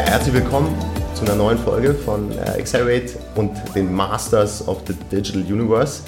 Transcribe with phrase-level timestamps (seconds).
[0.00, 0.74] Ja, herzlich willkommen
[1.14, 6.04] zu einer neuen Folge von äh, Accelerate und den Masters of the Digital Universe.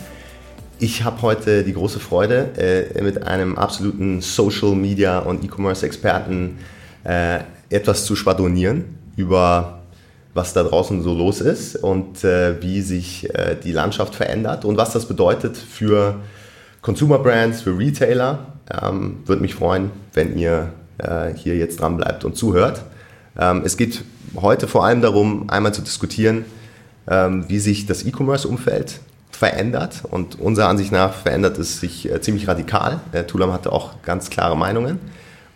[0.79, 6.59] Ich habe heute die große Freude, äh, mit einem absoluten Social Media und E-Commerce Experten
[7.05, 9.81] äh, etwas zu schwadronieren über
[10.33, 14.79] was da draußen so los ist und äh, wie sich äh, die Landschaft verändert und
[14.79, 16.15] was das bedeutet für
[16.81, 18.55] Consumer Brands, für Retailer.
[18.83, 20.73] Ähm, Würde mich freuen, wenn ihr
[21.35, 22.83] hier jetzt dran bleibt und zuhört.
[23.39, 24.05] Ähm, es geht
[24.37, 26.45] heute vor allem darum, einmal zu diskutieren,
[27.09, 29.01] ähm, wie sich das E-Commerce-Umfeld
[29.31, 33.01] verändert und unserer Ansicht nach verändert es sich äh, ziemlich radikal.
[33.13, 35.01] Äh, Tulam hatte auch ganz klare Meinungen.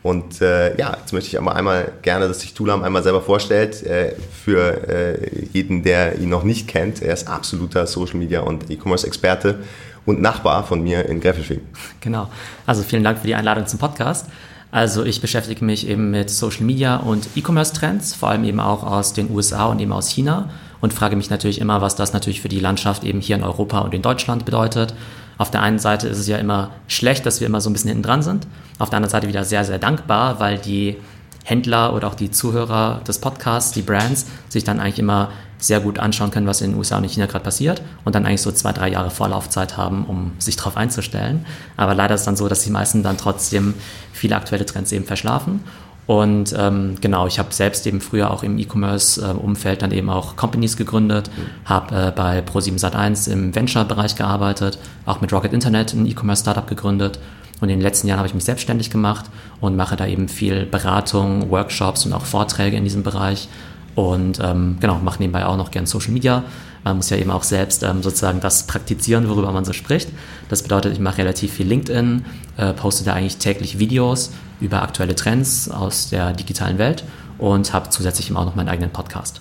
[0.03, 3.83] Und äh, ja, jetzt möchte ich aber einmal gerne, dass sich Tulam einmal selber vorstellt.
[3.83, 4.15] Äh,
[4.45, 9.61] für äh, jeden, der ihn noch nicht kennt, er ist absoluter Social Media und E-Commerce-Experte
[10.05, 11.61] und Nachbar von mir in Greffelfing.
[12.01, 12.29] Genau.
[12.67, 14.27] Also vielen Dank für die Einladung zum Podcast.
[14.71, 19.13] Also ich beschäftige mich eben mit Social Media und E-Commerce-Trends, vor allem eben auch aus
[19.13, 20.51] den USA und eben aus China
[20.81, 23.81] und frage mich natürlich immer, was das natürlich für die Landschaft eben hier in Europa
[23.81, 24.95] und in Deutschland bedeutet.
[25.39, 27.89] Auf der einen Seite ist es ja immer schlecht, dass wir immer so ein bisschen
[27.89, 28.47] hinten dran sind.
[28.79, 30.97] Auf der anderen Seite wieder sehr, sehr dankbar, weil die
[31.45, 35.99] Händler oder auch die Zuhörer des Podcasts, die Brands, sich dann eigentlich immer sehr gut
[35.99, 38.53] anschauen können, was in den USA und in China gerade passiert und dann eigentlich so
[38.53, 41.47] zwei, drei Jahre Vorlaufzeit haben, um sich darauf einzustellen.
[41.77, 43.75] Aber leider ist es dann so, dass die meisten dann trotzdem
[44.13, 45.61] viele aktuelle Trends eben verschlafen
[46.07, 50.77] und ähm, genau, ich habe selbst eben früher auch im E-Commerce-Umfeld dann eben auch Companies
[50.77, 51.31] gegründet,
[51.65, 57.19] habe äh, bei Pro7 Sat1 im Venture-Bereich gearbeitet, auch mit Rocket Internet ein E-Commerce-Startup gegründet.
[57.61, 59.25] Und in den letzten Jahren habe ich mich selbstständig gemacht
[59.61, 63.49] und mache da eben viel Beratung, Workshops und auch Vorträge in diesem Bereich.
[63.97, 66.45] Und ähm, genau, mache nebenbei auch noch gern Social Media.
[66.85, 70.09] Man muss ja eben auch selbst ähm, sozusagen das praktizieren, worüber man so spricht.
[70.49, 72.25] Das bedeutet, ich mache relativ viel LinkedIn,
[72.59, 74.31] äh, poste da eigentlich täglich Videos
[74.61, 77.05] über aktuelle Trends aus der digitalen Welt
[77.39, 79.41] und habe zusätzlich eben auch noch meinen eigenen Podcast.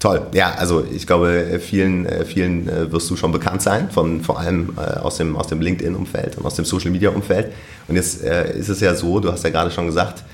[0.00, 4.20] Toll, ja, also ich glaube, vielen, äh, vielen äh, wirst du schon bekannt sein, von,
[4.20, 7.52] vor allem äh, aus dem, aus dem LinkedIn-Umfeld und aus dem Social-Media-Umfeld.
[7.86, 10.24] Und jetzt ist es ja so, du hast ja gerade schon gesagt,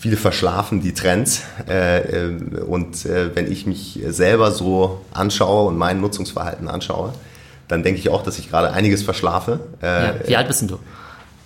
[0.00, 1.42] viele verschlafen die Trends.
[2.66, 7.12] und wenn ich mich selber so anschaue und mein Nutzungsverhalten anschaue,
[7.68, 9.60] dann denke ich auch, dass ich gerade einiges verschlafe.
[9.82, 10.78] Ja, wie alt bist denn du?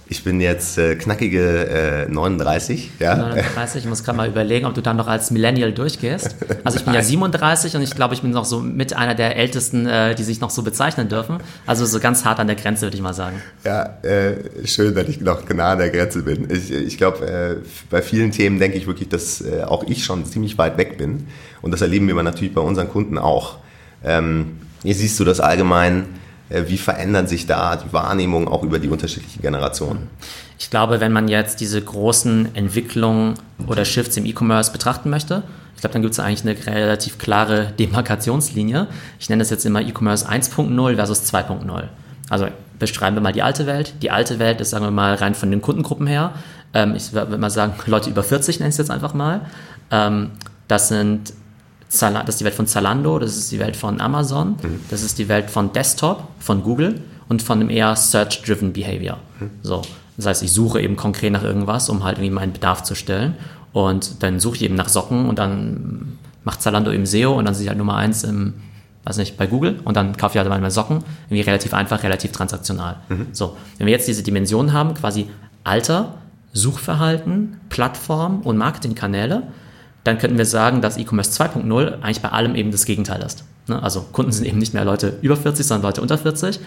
[0.07, 2.91] Ich bin jetzt äh, knackige äh, 39.
[2.99, 3.17] Ja?
[3.17, 6.37] 39, ich muss gerade mal überlegen, ob du dann noch als Millennial durchgehst.
[6.63, 9.37] Also ich bin ja 37 und ich glaube, ich bin noch so mit einer der
[9.37, 11.39] Ältesten, äh, die sich noch so bezeichnen dürfen.
[11.67, 13.41] Also so ganz hart an der Grenze, würde ich mal sagen.
[13.65, 16.49] Ja, äh, schön, wenn ich noch genau an der Grenze bin.
[16.51, 17.57] Ich, ich glaube, äh,
[17.91, 21.27] bei vielen Themen denke ich wirklich, dass äh, auch ich schon ziemlich weit weg bin.
[21.63, 23.57] Und das erleben wir natürlich bei unseren Kunden auch.
[24.05, 26.05] Ähm, hier siehst du das allgemein
[26.49, 30.09] wie verändern sich da die Wahrnehmungen auch über die unterschiedlichen Generationen?
[30.59, 33.35] Ich glaube, wenn man jetzt diese großen Entwicklungen
[33.67, 35.43] oder Shifts im E-Commerce betrachten möchte,
[35.75, 38.87] ich glaube, dann gibt es eigentlich eine relativ klare Demarkationslinie.
[39.19, 41.85] Ich nenne das jetzt immer E-Commerce 1.0 versus 2.0.
[42.31, 43.95] Also beschreiben wir mal die alte Welt.
[44.03, 46.33] Die alte Welt ist, sagen wir mal, rein von den Kundengruppen her.
[46.73, 49.43] Ähm, ich würde mal sagen, Leute über 40 nenne ich es jetzt einfach mal.
[49.91, 50.31] Ähm,
[50.69, 51.33] das sind
[52.01, 54.81] das ist die Welt von Zalando, das ist die Welt von Amazon, mhm.
[54.91, 59.19] das ist die Welt von Desktop, von Google und von einem eher Search-Driven Behavior.
[59.41, 59.51] Mhm.
[59.63, 59.83] So.
[60.17, 63.35] Das heißt, ich suche eben konkret nach irgendwas, um halt irgendwie meinen Bedarf zu stellen.
[63.73, 67.55] Und dann suche ich eben nach Socken und dann macht Zalando eben SEO und dann
[67.55, 68.55] sind ich halt Nummer eins im,
[69.05, 71.03] weiß nicht, bei Google und dann kaufe ich halt meine Socken.
[71.27, 72.97] Irgendwie relativ einfach, relativ transaktional.
[73.09, 73.27] Mhm.
[73.33, 73.57] So.
[73.79, 75.29] Wenn wir jetzt diese Dimensionen haben, quasi
[75.65, 76.15] Alter,
[76.53, 79.43] Suchverhalten, Plattform und Marketingkanäle,
[80.05, 83.45] dann könnten wir sagen, dass E-Commerce 2.0 eigentlich bei allem eben das Gegenteil ist.
[83.67, 83.83] Ne?
[83.83, 86.61] Also Kunden sind eben nicht mehr Leute über 40, sondern Leute unter 40.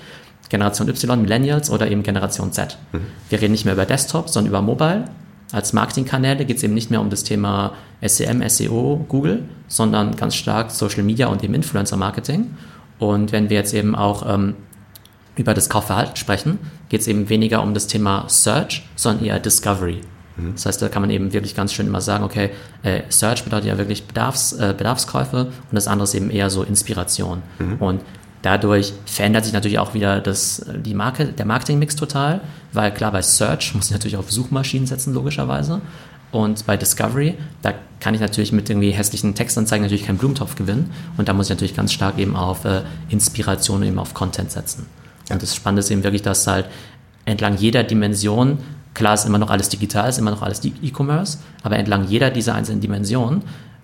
[0.50, 2.78] Generation Y, Millennials oder eben Generation Z.
[2.92, 3.02] Mhm.
[3.30, 5.06] Wir reden nicht mehr über Desktop, sondern über Mobile.
[5.52, 10.36] Als Marketingkanäle geht es eben nicht mehr um das Thema SEM, SEO, Google, sondern ganz
[10.36, 12.56] stark Social Media und eben Influencer-Marketing.
[13.00, 14.56] Und wenn wir jetzt eben auch ähm,
[15.36, 16.60] über das Kaufverhalten sprechen,
[16.90, 20.02] geht es eben weniger um das Thema Search, sondern eher Discovery.
[20.38, 20.54] Mhm.
[20.54, 22.52] Das heißt, da kann man eben wirklich ganz schön immer sagen, okay,
[22.84, 26.64] äh, Search bedeutet ja wirklich Bedarfs, äh, Bedarfskäufe und das andere ist eben eher so
[26.64, 27.42] Inspiration.
[27.60, 27.76] Mhm.
[27.76, 28.02] Und
[28.42, 32.42] dadurch verändert sich natürlich auch wieder das, die Marke, der Marketingmix total,
[32.74, 35.82] weil klar, bei Search muss ich natürlich auf Suchmaschinen setzen, logischerweise.
[36.32, 40.92] Und bei Discovery, da kann ich natürlich mit irgendwie hässlichen Textanzeigen natürlich keinen Blumentopf gewinnen.
[41.16, 44.86] Und da muss ich natürlich ganz stark eben auf äh, Inspiration, eben auf Content setzen.
[45.30, 45.36] Ja.
[45.36, 46.66] Und das Spannende ist eben wirklich, dass halt
[47.26, 48.60] entlang jeder Dimension
[48.98, 52.56] Klar ist immer noch alles digital, ist immer noch alles E-Commerce, aber entlang jeder dieser
[52.56, 53.44] einzelnen Dimensionen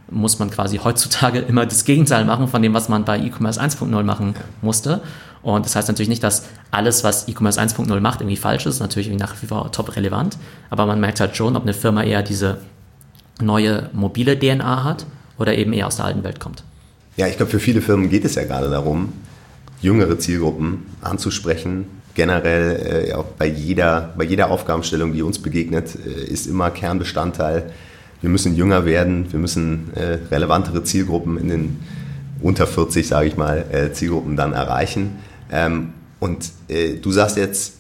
[0.10, 4.02] muss man quasi heutzutage immer das Gegenteil machen von dem, was man bei E-Commerce 1.0
[4.02, 4.34] machen
[4.64, 5.02] musste.
[5.44, 8.80] Und das heißt natürlich nicht, dass alles, was E-Commerce 1.0 macht, irgendwie falsch ist.
[8.80, 10.36] Natürlich nach wie vor top relevant.
[10.72, 12.58] Aber man merkt halt schon, ob eine Firma eher diese
[13.40, 15.06] neue mobile DNA hat
[15.38, 16.64] oder eben eher aus der alten Welt kommt.
[17.18, 19.14] Ja, ich glaube, für viele Firmen geht es ja gerade darum,
[19.80, 21.86] jüngere Zielgruppen anzusprechen.
[22.16, 27.72] Generell äh, bei, jeder, bei jeder Aufgabenstellung, die uns begegnet, äh, ist immer Kernbestandteil,
[28.22, 31.80] wir müssen jünger werden, wir müssen äh, relevantere Zielgruppen in den
[32.42, 35.18] unter 40, sage ich mal, äh, Zielgruppen dann erreichen.
[35.52, 37.74] Ähm, und äh, du sagst jetzt,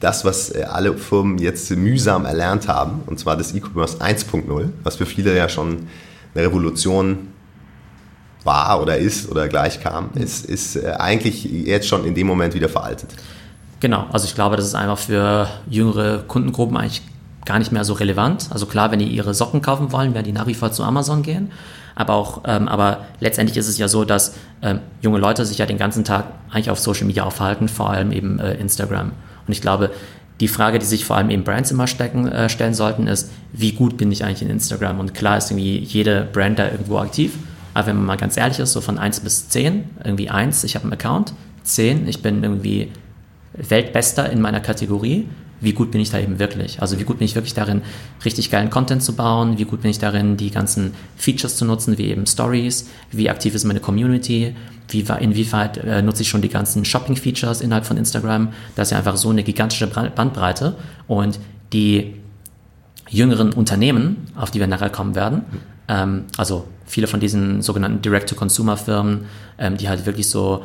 [0.00, 4.96] das, was äh, alle Firmen jetzt mühsam erlernt haben, und zwar das E-Commerce 1.0, was
[4.96, 5.86] für viele ja schon
[6.34, 7.28] eine Revolution
[8.44, 12.68] war oder ist oder gleich kam, ist, ist eigentlich jetzt schon in dem Moment wieder
[12.68, 13.10] veraltet.
[13.80, 17.02] Genau, also ich glaube, das ist einfach für jüngere Kundengruppen eigentlich
[17.44, 18.48] gar nicht mehr so relevant.
[18.50, 21.22] Also klar, wenn die ihre Socken kaufen wollen, werden die nach wie vor zu Amazon
[21.22, 21.50] gehen.
[21.94, 25.66] Aber auch, ähm, aber letztendlich ist es ja so, dass ähm, junge Leute sich ja
[25.66, 29.12] den ganzen Tag eigentlich auf Social Media aufhalten, vor allem eben äh, Instagram.
[29.46, 29.90] Und ich glaube,
[30.40, 33.72] die Frage, die sich vor allem eben Brands immer stecken, äh, stellen sollten, ist, wie
[33.72, 35.00] gut bin ich eigentlich in Instagram?
[35.00, 37.36] Und klar ist irgendwie jede Brand da irgendwo aktiv.
[37.74, 40.74] Aber wenn man mal ganz ehrlich ist, so von 1 bis 10, irgendwie 1, ich
[40.74, 41.32] habe einen Account,
[41.64, 42.92] 10, ich bin irgendwie
[43.58, 45.26] Weltbester in meiner Kategorie
[45.60, 46.80] wie gut bin ich da eben wirklich?
[46.80, 47.82] Also wie gut bin ich wirklich darin,
[48.24, 49.58] richtig geilen Content zu bauen?
[49.58, 52.88] Wie gut bin ich darin, die ganzen Features zu nutzen, wie eben Stories?
[53.10, 54.54] Wie aktiv ist meine Community?
[54.88, 58.52] Wie, inwieweit äh, nutze ich schon die ganzen Shopping-Features innerhalb von Instagram?
[58.76, 60.76] Das ist ja einfach so eine gigantische Bandbreite.
[61.08, 61.40] Und
[61.72, 62.14] die
[63.10, 65.42] jüngeren Unternehmen, auf die wir nachher kommen werden,
[65.88, 69.24] ähm, also viele von diesen sogenannten Direct-to-Consumer-Firmen,
[69.58, 70.64] ähm, die halt wirklich so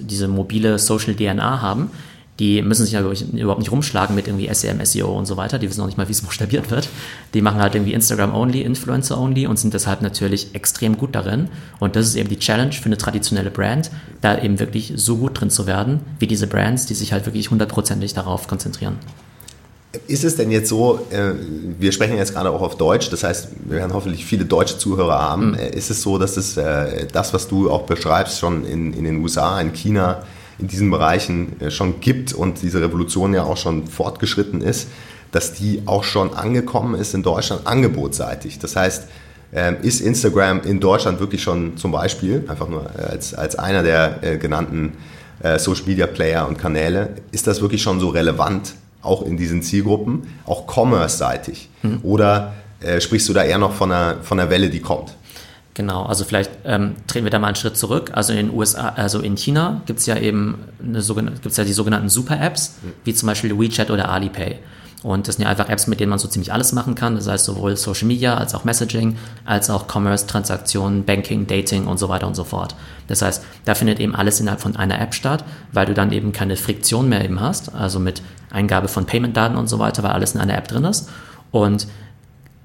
[0.00, 1.90] diese mobile Social-DNA haben,
[2.38, 5.58] die müssen sich ja überhaupt nicht rumschlagen mit irgendwie SEM, SEO und so weiter.
[5.58, 6.88] Die wissen auch nicht mal, wie es buchstabiert wird.
[7.34, 11.48] Die machen halt irgendwie Instagram-only, Influencer-only und sind deshalb natürlich extrem gut darin.
[11.80, 13.90] Und das ist eben die Challenge für eine traditionelle Brand,
[14.20, 17.50] da eben wirklich so gut drin zu werden, wie diese Brands, die sich halt wirklich
[17.50, 18.98] hundertprozentig darauf konzentrieren.
[20.08, 21.32] Ist es denn jetzt so, äh,
[21.78, 25.18] wir sprechen jetzt gerade auch auf Deutsch, das heißt, wir werden hoffentlich viele deutsche Zuhörer
[25.18, 25.52] haben.
[25.52, 25.54] Mhm.
[25.54, 29.22] Ist es so, dass es äh, das, was du auch beschreibst, schon in, in den
[29.22, 30.22] USA, in China,
[30.58, 34.88] in diesen Bereichen äh, schon gibt und diese Revolution ja auch schon fortgeschritten ist,
[35.32, 38.58] dass die auch schon angekommen ist in Deutschland angebotsseitig.
[38.58, 39.08] Das heißt,
[39.52, 43.82] ähm, ist Instagram in Deutschland wirklich schon zum Beispiel, einfach nur äh, als, als einer
[43.82, 44.94] der äh, genannten
[45.58, 48.72] Social Media Player und Kanäle, ist das wirklich schon so relevant,
[49.02, 51.68] auch in diesen Zielgruppen, auch commerce-seitig?
[51.82, 52.00] Mhm.
[52.02, 55.14] Oder äh, sprichst du da eher noch von einer, von einer Welle, die kommt?
[55.76, 58.10] Genau, also vielleicht ähm, treten wir da mal einen Schritt zurück.
[58.14, 61.02] Also in den USA, also in China gibt es ja eben eine
[61.42, 64.56] gibt's ja die sogenannten Super-Apps, wie zum Beispiel WeChat oder Alipay.
[65.02, 67.14] Und das sind ja einfach Apps, mit denen man so ziemlich alles machen kann.
[67.14, 71.98] Das heißt sowohl Social Media als auch Messaging, als auch Commerce, Transaktionen, Banking, Dating und
[71.98, 72.74] so weiter und so fort.
[73.06, 76.32] Das heißt, da findet eben alles innerhalb von einer App statt, weil du dann eben
[76.32, 80.34] keine Friktion mehr eben hast, also mit Eingabe von Payment-Daten und so weiter, weil alles
[80.34, 81.10] in einer App drin ist.
[81.50, 81.86] Und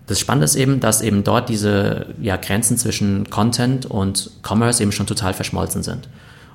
[0.07, 4.91] das Spannende ist eben, dass eben dort diese ja, Grenzen zwischen Content und Commerce eben
[4.91, 6.09] schon total verschmolzen sind.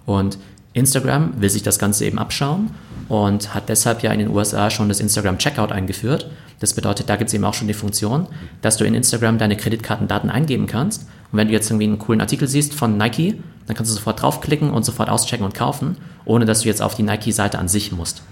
[0.05, 0.39] Und
[0.73, 2.71] Instagram will sich das Ganze eben abschauen
[3.09, 6.31] und hat deshalb ja in den USA schon das Instagram Checkout eingeführt.
[6.61, 8.27] Das bedeutet, da gibt es eben auch schon die Funktion,
[8.61, 11.07] dass du in Instagram deine Kreditkartendaten eingeben kannst.
[11.33, 14.21] Und wenn du jetzt irgendwie einen coolen Artikel siehst von Nike, dann kannst du sofort
[14.21, 17.91] draufklicken und sofort auschecken und kaufen, ohne dass du jetzt auf die Nike-Seite an sich
[17.93, 18.23] musst.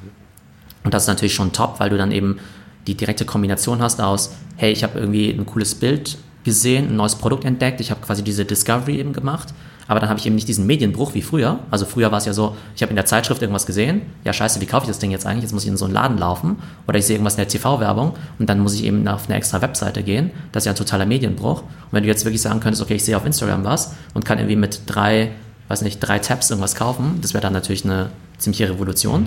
[0.85, 2.39] Und das ist natürlich schon top, weil du dann eben
[2.87, 7.17] die direkte Kombination hast aus, hey, ich habe irgendwie ein cooles Bild gesehen, ein neues
[7.17, 9.55] Produkt entdeckt, ich habe quasi diese Discovery eben gemacht,
[9.87, 11.59] aber dann habe ich eben nicht diesen Medienbruch wie früher.
[11.71, 14.61] Also früher war es ja so, ich habe in der Zeitschrift irgendwas gesehen, ja scheiße,
[14.61, 15.43] wie kaufe ich das Ding jetzt eigentlich?
[15.43, 16.57] Jetzt muss ich in so einen Laden laufen
[16.87, 19.61] oder ich sehe irgendwas in der TV-Werbung und dann muss ich eben auf eine extra
[19.61, 20.31] Webseite gehen.
[20.53, 21.63] Das ist ja ein totaler Medienbruch.
[21.63, 24.39] Und wenn du jetzt wirklich sagen könntest, okay, ich sehe auf Instagram was und kann
[24.39, 25.33] irgendwie mit drei,
[25.69, 29.27] weiß nicht, drei Tabs irgendwas kaufen, das wäre dann natürlich eine ziemliche Revolution.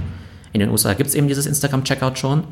[0.54, 2.44] In den USA gibt es eben dieses Instagram-Checkout schon.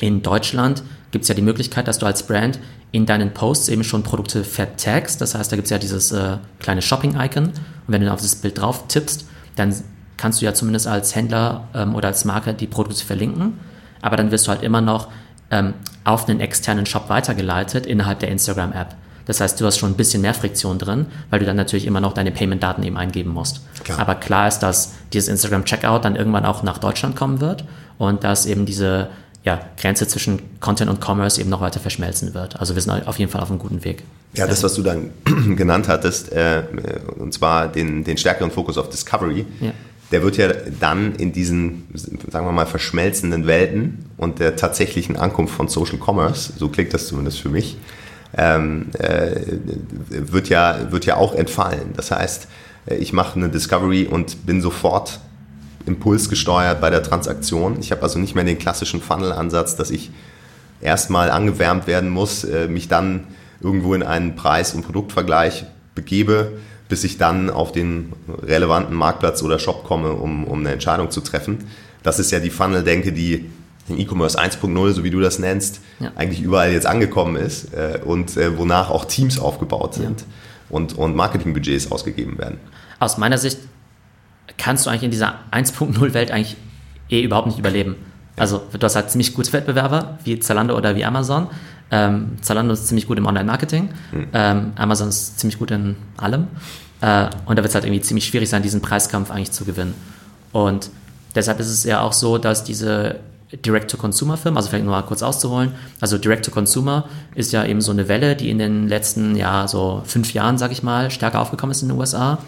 [0.00, 2.58] In Deutschland gibt es ja die Möglichkeit, dass du als Brand
[2.92, 5.20] in deinen Posts eben schon Produkte vertagst.
[5.20, 7.44] Das heißt, da gibt es ja dieses äh, kleine Shopping-Icon.
[7.44, 7.54] Und
[7.86, 9.74] wenn du auf das Bild drauf tippst, dann
[10.16, 13.58] kannst du ja zumindest als Händler ähm, oder als Marke die Produkte verlinken.
[14.02, 15.08] Aber dann wirst du halt immer noch
[15.50, 18.96] ähm, auf einen externen Shop weitergeleitet innerhalb der Instagram-App.
[19.26, 22.00] Das heißt, du hast schon ein bisschen mehr Friktion drin, weil du dann natürlich immer
[22.00, 23.60] noch deine Payment-Daten eben eingeben musst.
[23.84, 23.98] Klar.
[24.00, 27.64] Aber klar ist, dass dieses Instagram-Checkout dann irgendwann auch nach Deutschland kommen wird
[27.98, 29.08] und dass eben diese
[29.44, 32.60] ja, Grenze zwischen Content und Commerce eben noch weiter verschmelzen wird.
[32.60, 34.02] Also wir sind auf jeden Fall auf einem guten Weg.
[34.34, 35.10] Ja, das, was du dann
[35.56, 36.62] genannt hattest, äh,
[37.18, 39.72] und zwar den, den stärkeren Fokus auf Discovery, ja.
[40.12, 45.54] der wird ja dann in diesen, sagen wir mal, verschmelzenden Welten und der tatsächlichen Ankunft
[45.54, 47.78] von Social Commerce, so klingt das zumindest für mich,
[48.36, 49.40] ähm, äh,
[50.08, 51.94] wird, ja, wird ja auch entfallen.
[51.96, 52.46] Das heißt,
[52.86, 55.20] äh, ich mache eine Discovery und bin sofort
[55.90, 57.78] impulsgesteuert bei der Transaktion.
[57.80, 60.10] Ich habe also nicht mehr den klassischen Funnel-Ansatz, dass ich
[60.80, 63.26] erstmal angewärmt werden muss, äh, mich dann
[63.60, 66.52] irgendwo in einen Preis- und Produktvergleich begebe,
[66.88, 71.20] bis ich dann auf den relevanten Marktplatz oder Shop komme, um, um eine Entscheidung zu
[71.20, 71.58] treffen.
[72.02, 73.50] Das ist ja die Funnel-Denke, die
[73.88, 76.12] im E-Commerce 1.0, so wie du das nennst, ja.
[76.16, 80.26] eigentlich überall jetzt angekommen ist äh, und äh, wonach auch Teams aufgebaut sind ja.
[80.70, 82.58] und, und Marketingbudgets ausgegeben werden.
[83.00, 83.58] Aus meiner Sicht
[84.58, 86.56] kannst du eigentlich in dieser 1.0-Welt eigentlich
[87.08, 87.96] eh überhaupt nicht überleben.
[88.36, 91.48] Also du hast halt ziemlich gute Wettbewerber wie Zalando oder wie Amazon.
[91.90, 94.28] Ähm, Zalando ist ziemlich gut im Online-Marketing, mhm.
[94.32, 96.46] ähm, Amazon ist ziemlich gut in allem.
[97.00, 99.94] Äh, und da wird es halt irgendwie ziemlich schwierig sein, diesen Preiskampf eigentlich zu gewinnen.
[100.52, 100.90] Und
[101.34, 103.16] deshalb ist es ja auch so, dass diese
[103.52, 108.36] Direct-to-Consumer-Firmen, also vielleicht nur mal kurz auszuholen, also Direct-to-Consumer ist ja eben so eine Welle,
[108.36, 111.88] die in den letzten, ja, so fünf Jahren, sag ich mal, stärker aufgekommen ist in
[111.88, 112.38] den USA.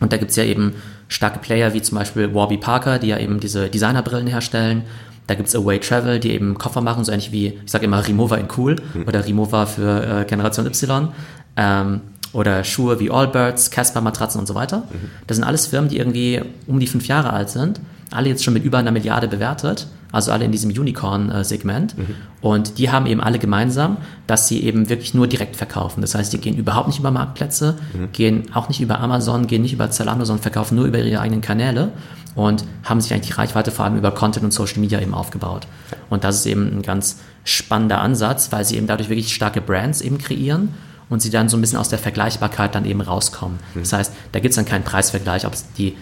[0.00, 0.74] Und da gibt es ja eben
[1.08, 4.82] starke Player wie zum Beispiel Warby Parker, die ja eben diese Designerbrillen herstellen.
[5.26, 8.06] Da gibt es Away Travel, die eben Koffer machen, so ähnlich wie, ich sage immer
[8.06, 9.08] Remover in cool mhm.
[9.08, 11.08] oder Remover für äh, Generation Y.
[11.56, 12.00] Ähm,
[12.32, 14.78] oder Schuhe wie Allbirds, Casper Matratzen und so weiter.
[14.78, 15.10] Mhm.
[15.26, 18.54] Das sind alles Firmen, die irgendwie um die fünf Jahre alt sind, alle jetzt schon
[18.54, 21.98] mit über einer Milliarde bewertet, also alle in diesem Unicorn-Segment.
[21.98, 22.06] Mhm.
[22.40, 23.96] Und die haben eben alle gemeinsam,
[24.26, 26.00] dass sie eben wirklich nur direkt verkaufen.
[26.00, 28.12] Das heißt, die gehen überhaupt nicht über Marktplätze, mhm.
[28.12, 31.40] gehen auch nicht über Amazon, gehen nicht über Zalando, sondern verkaufen nur über ihre eigenen
[31.40, 31.92] Kanäle
[32.36, 35.66] und haben sich eigentlich die Reichweite vor allem über Content und Social Media eben aufgebaut.
[36.10, 40.00] Und das ist eben ein ganz spannender Ansatz, weil sie eben dadurch wirklich starke Brands
[40.02, 40.74] eben kreieren
[41.08, 43.58] und sie dann so ein bisschen aus der Vergleichbarkeit dann eben rauskommen.
[43.74, 43.80] Mhm.
[43.80, 45.96] Das heißt, da gibt es dann keinen Preisvergleich, ob es die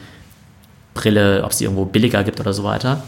[0.94, 3.02] Brille, ob es die irgendwo billiger gibt oder so weiter.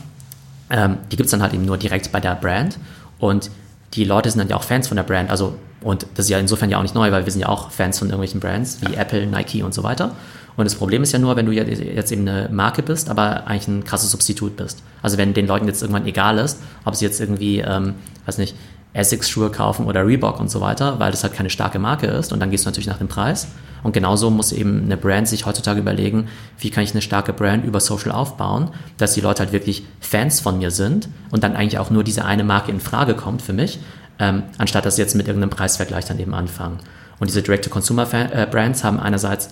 [0.69, 2.79] Ähm, die gibt es dann halt eben nur direkt bei der Brand
[3.19, 3.51] und
[3.95, 5.31] die Leute sind dann ja auch Fans von der Brand.
[5.31, 7.71] Also, und das ist ja insofern ja auch nicht neu, weil wir sind ja auch
[7.71, 9.01] Fans von irgendwelchen Brands wie ja.
[9.01, 10.13] Apple, Nike und so weiter.
[10.57, 13.69] Und das Problem ist ja nur, wenn du jetzt eben eine Marke bist, aber eigentlich
[13.69, 14.83] ein krasses Substitut bist.
[15.03, 18.57] Also wenn den Leuten jetzt irgendwann egal ist, ob sie jetzt irgendwie, ähm, weiß nicht,
[18.97, 22.41] Essex-Schuhe kaufen oder Reebok und so weiter, weil das halt keine starke Marke ist und
[22.41, 23.49] dann gehst du natürlich nach dem Preis.
[23.83, 27.65] Und genauso muss eben eine Brand sich heutzutage überlegen, wie kann ich eine starke Brand
[27.65, 31.79] über Social aufbauen, dass die Leute halt wirklich Fans von mir sind und dann eigentlich
[31.79, 33.79] auch nur diese eine Marke in Frage kommt für mich,
[34.19, 36.79] ähm, anstatt dass sie jetzt mit irgendeinem Preisvergleich dann eben anfangen.
[37.21, 39.51] Und diese Direct-to-Consumer-Brands haben einerseits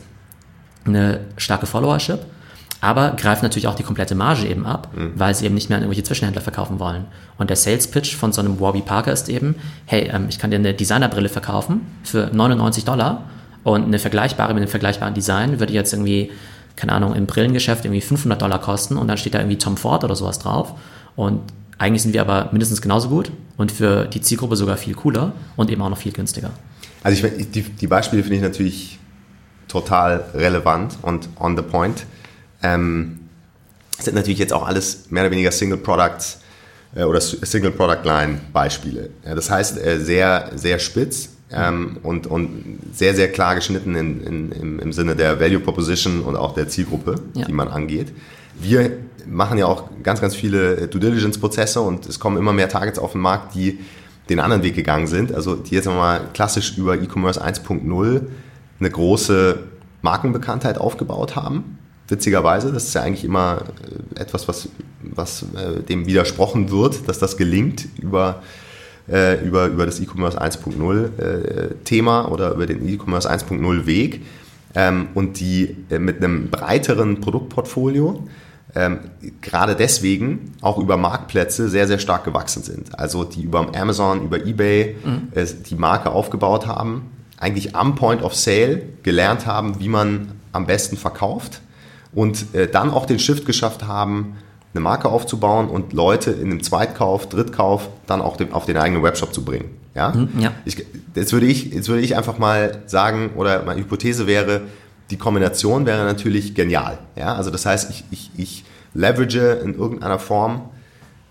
[0.84, 2.20] eine starke Followership,
[2.84, 5.12] aber greift natürlich auch die komplette Marge eben ab, mhm.
[5.16, 7.06] weil sie eben nicht mehr an irgendwelche Zwischenhändler verkaufen wollen.
[7.38, 9.54] Und der Sales Pitch von so einem Warby Parker ist eben,
[9.86, 13.24] hey, ähm, ich kann dir eine Designerbrille verkaufen für 99 Dollar
[13.62, 16.30] und eine vergleichbare mit einem vergleichbaren Design würde jetzt irgendwie,
[16.76, 20.04] keine Ahnung, im Brillengeschäft irgendwie 500 Dollar kosten und dann steht da irgendwie Tom Ford
[20.04, 20.74] oder sowas drauf.
[21.16, 21.40] Und
[21.78, 25.70] eigentlich sind wir aber mindestens genauso gut und für die Zielgruppe sogar viel cooler und
[25.70, 26.50] eben auch noch viel günstiger.
[27.02, 28.98] Also ich, die, die Beispiele finde ich natürlich
[29.68, 32.04] total relevant und on the point.
[32.64, 33.20] Ähm,
[33.98, 36.40] sind natürlich jetzt auch alles mehr oder weniger Single Products
[36.96, 39.10] äh, oder Single Product Line Beispiele.
[39.24, 44.24] Ja, das heißt, äh, sehr, sehr spitz ähm, und, und sehr, sehr klar geschnitten in,
[44.24, 47.44] in, im, im Sinne der Value Proposition und auch der Zielgruppe, ja.
[47.44, 48.12] die man angeht.
[48.58, 48.90] Wir
[49.26, 52.98] machen ja auch ganz, ganz viele Due Diligence Prozesse und es kommen immer mehr Targets
[52.98, 53.78] auf den Markt, die
[54.28, 55.32] den anderen Weg gegangen sind.
[55.32, 58.22] Also die jetzt mal klassisch über E-Commerce 1.0
[58.80, 59.58] eine große
[60.02, 62.72] Markenbekanntheit aufgebaut haben witzigerweise.
[62.72, 63.62] Das ist ja eigentlich immer
[64.16, 64.68] äh, etwas, was,
[65.02, 68.42] was äh, dem widersprochen wird, dass das gelingt über,
[69.10, 74.22] äh, über, über das E-Commerce 1.0 äh, Thema oder über den E-Commerce 1.0 Weg.
[74.74, 78.26] Ähm, und die äh, mit einem breiteren Produktportfolio
[78.76, 78.98] ähm,
[79.40, 82.98] gerade deswegen auch über Marktplätze sehr, sehr stark gewachsen sind.
[82.98, 85.28] Also die über Amazon, über eBay mhm.
[85.32, 90.66] äh, die Marke aufgebaut haben, eigentlich am Point of Sale gelernt haben, wie man am
[90.66, 91.60] besten verkauft
[92.14, 94.36] und äh, dann auch den Shift geschafft haben,
[94.72, 99.02] eine Marke aufzubauen und Leute in einem Zweitkauf, Drittkauf dann auch dem, auf den eigenen
[99.02, 99.70] Webshop zu bringen.
[99.94, 100.10] Ja?
[100.10, 100.52] Mhm, ja.
[100.64, 104.62] Ich, jetzt, würde ich, jetzt würde ich einfach mal sagen, oder meine Hypothese wäre,
[105.10, 106.98] die Kombination wäre natürlich genial.
[107.16, 107.34] Ja?
[107.34, 110.62] Also das heißt, ich, ich, ich leverage in irgendeiner Form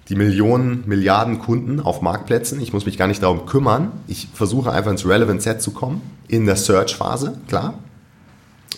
[0.10, 2.60] die Millionen, Milliarden Kunden auf Marktplätzen.
[2.62, 3.92] Ich muss mich gar nicht darum kümmern.
[4.08, 7.76] Ich versuche einfach ins Relevant Set zu kommen, in der Search-Phase, klar.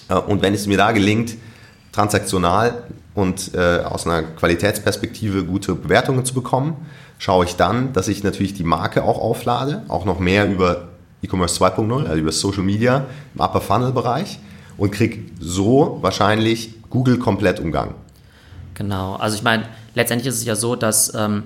[0.10, 1.36] Äh, und wenn es mir da gelingt,
[1.96, 2.84] transaktional
[3.14, 6.76] und äh, aus einer Qualitätsperspektive gute Bewertungen zu bekommen,
[7.18, 10.90] schaue ich dann, dass ich natürlich die Marke auch auflade, auch noch mehr über
[11.24, 14.40] E-Commerce 2.0, also über Social Media im Upper Funnel Bereich
[14.78, 17.96] und kriege so wahrscheinlich Google komplett Umgang.
[18.74, 21.44] Genau, also ich meine, letztendlich ist es ja so, dass ähm,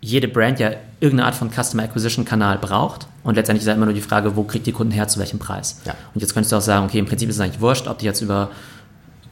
[0.00, 3.06] jede Brand ja irgendeine Art von Customer Acquisition Kanal braucht.
[3.22, 5.38] Und letztendlich ist ja immer nur die Frage, wo kriegt die Kunden her, zu welchem
[5.38, 5.80] Preis.
[5.84, 5.94] Ja.
[6.14, 8.06] Und jetzt könntest du auch sagen, okay, im Prinzip ist es eigentlich wurscht, ob die
[8.06, 8.50] jetzt über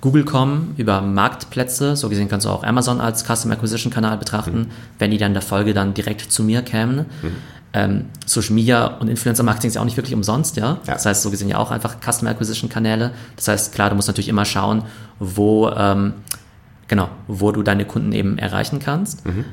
[0.01, 4.59] Google kommen, über Marktplätze, so gesehen kannst du auch Amazon als Custom Acquisition Kanal betrachten,
[4.59, 4.67] mhm.
[4.99, 6.99] wenn die dann in der Folge dann direkt zu mir kämen.
[7.23, 7.37] Mhm.
[7.73, 10.79] Ähm, Social Media und Influencer Marketing ist ja auch nicht wirklich umsonst, ja?
[10.87, 10.95] ja.
[10.95, 13.11] Das heißt, so gesehen ja auch einfach Custom Acquisition Kanäle.
[13.37, 14.83] Das heißt, klar, du musst natürlich immer schauen,
[15.19, 16.15] wo, ähm,
[16.89, 19.27] genau, wo du deine Kunden eben erreichen kannst.
[19.27, 19.45] Mhm.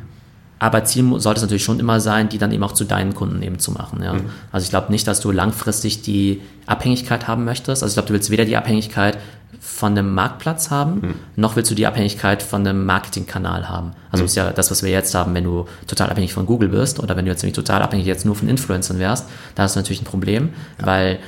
[0.64, 3.42] Aber Ziel sollte es natürlich schon immer sein, die dann eben auch zu deinen Kunden
[3.44, 4.02] eben zu machen.
[4.02, 4.14] Ja.
[4.14, 4.30] Mhm.
[4.54, 7.84] Also ich glaube nicht, dass du langfristig die Abhängigkeit haben möchtest.
[7.84, 9.18] Also ich glaube, du willst weder die Abhängigkeit
[9.60, 11.14] von einem Marktplatz haben, mhm.
[11.36, 13.92] noch willst du die Abhängigkeit von einem Marketingkanal haben.
[14.10, 14.28] Also mhm.
[14.28, 17.18] ist ja das, was wir jetzt haben, wenn du total abhängig von Google bist oder
[17.18, 20.02] wenn du jetzt nämlich total abhängig jetzt nur von Influencern wärst, da hast du natürlich
[20.02, 20.86] ein Problem, ja.
[20.86, 21.20] weil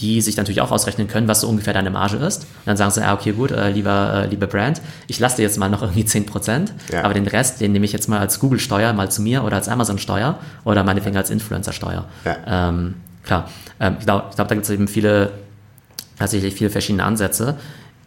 [0.00, 2.42] die sich natürlich auch ausrechnen können, was so ungefähr deine Marge ist.
[2.42, 5.42] Und dann sagen sie, ah, okay, gut, äh, lieber, äh, lieber Brand, ich lasse dir
[5.42, 7.04] jetzt mal noch irgendwie 10%, ja.
[7.04, 9.68] aber den Rest, den nehme ich jetzt mal als Google-Steuer, mal zu mir oder als
[9.68, 12.04] Amazon-Steuer oder meinetwegen als Influencer-Steuer.
[12.24, 12.68] Ja.
[12.68, 13.48] Ähm, klar,
[13.80, 15.30] ähm, ich glaube, ich glaub, da gibt es eben viele,
[16.18, 17.56] tatsächlich viele verschiedene Ansätze.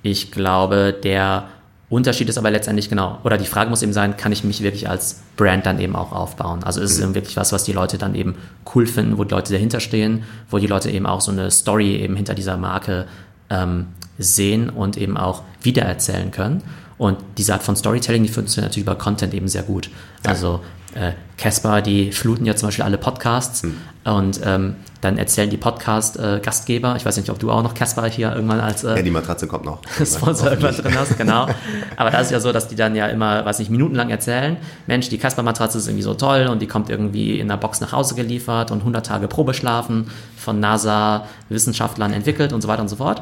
[0.04, 1.46] Ich glaube, der
[1.88, 4.90] Unterschied ist aber letztendlich genau, oder die Frage muss eben sein, kann ich mich wirklich
[4.90, 6.64] als Brand dann eben auch aufbauen?
[6.64, 7.14] Also ist es mhm.
[7.14, 8.36] wirklich was, was die Leute dann eben
[8.74, 11.98] cool finden, wo die Leute dahinter stehen, wo die Leute eben auch so eine Story
[11.98, 13.06] eben hinter dieser Marke
[13.52, 13.88] ähm,
[14.18, 16.64] sehen und eben auch wiedererzählen können.
[16.98, 19.90] Und diese Art von Storytelling, die funktioniert natürlich über Content eben sehr gut.
[20.24, 20.62] Also
[20.96, 23.78] äh, Casper, äh, die fluten ja zum Beispiel alle Podcasts hm.
[24.06, 28.06] und ähm, dann erzählen die Podcast-Gastgeber, äh, ich weiß nicht, ob du auch noch Casper
[28.08, 29.82] hier irgendwann als äh, Ja, die Matratze kommt noch.
[30.06, 31.48] Sponsor irgendwann drin hast, genau.
[31.98, 34.56] Aber da ist ja so, dass die dann ja immer, weiß nicht, minutenlang erzählen,
[34.88, 37.92] Mensch, die Casper-Matratze ist irgendwie so toll und die kommt irgendwie in einer Box nach
[37.92, 43.22] Hause geliefert und 100 Tage Probeschlafen von NASA-Wissenschaftlern entwickelt und so weiter und so fort.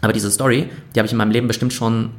[0.00, 2.10] Aber diese Story, die habe ich in meinem Leben bestimmt schon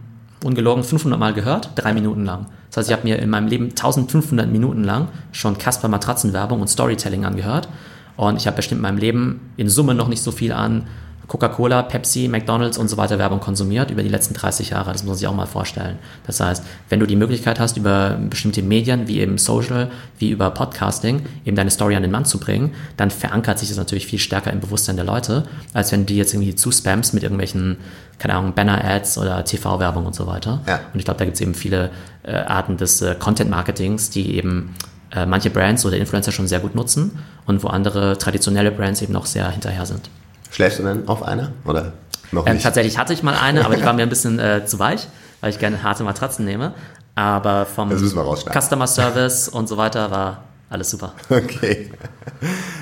[0.43, 2.47] ungelogen 500 Mal gehört, drei Minuten lang.
[2.69, 6.67] Das heißt, ich habe mir in meinem Leben 1500 Minuten lang schon Casper Matratzenwerbung und
[6.67, 7.69] Storytelling angehört.
[8.15, 10.87] Und ich habe bestimmt in meinem Leben in Summe noch nicht so viel an
[11.27, 14.91] Coca-Cola, Pepsi, McDonalds und so weiter Werbung konsumiert über die letzten 30 Jahre.
[14.91, 15.97] Das muss man sich auch mal vorstellen.
[16.27, 19.89] Das heißt, wenn du die Möglichkeit hast, über bestimmte Medien wie eben Social,
[20.19, 23.77] wie über Podcasting, eben deine Story an den Mann zu bringen, dann verankert sich das
[23.77, 27.23] natürlich viel stärker im Bewusstsein der Leute, als wenn du die jetzt irgendwie zuspammst mit
[27.23, 27.77] irgendwelchen,
[28.19, 30.61] keine Ahnung, Banner-Ads oder TV-Werbung und so weiter.
[30.67, 30.81] Ja.
[30.93, 31.91] Und ich glaube, da gibt es eben viele
[32.23, 34.75] äh, Arten des äh, Content-Marketings, die eben
[35.13, 39.13] äh, manche Brands oder Influencer schon sehr gut nutzen und wo andere traditionelle Brands eben
[39.13, 40.09] noch sehr hinterher sind.
[40.53, 41.93] Schläfst du denn auf einer oder
[42.31, 42.61] noch ähm, nicht?
[42.61, 45.07] Ähm, tatsächlich hatte ich mal eine, aber die war mir ein bisschen äh, zu weich,
[45.41, 46.73] weil ich gerne harte Matratzen nehme.
[47.15, 51.13] Aber vom Customer Service und so weiter war alles super.
[51.29, 51.91] Okay.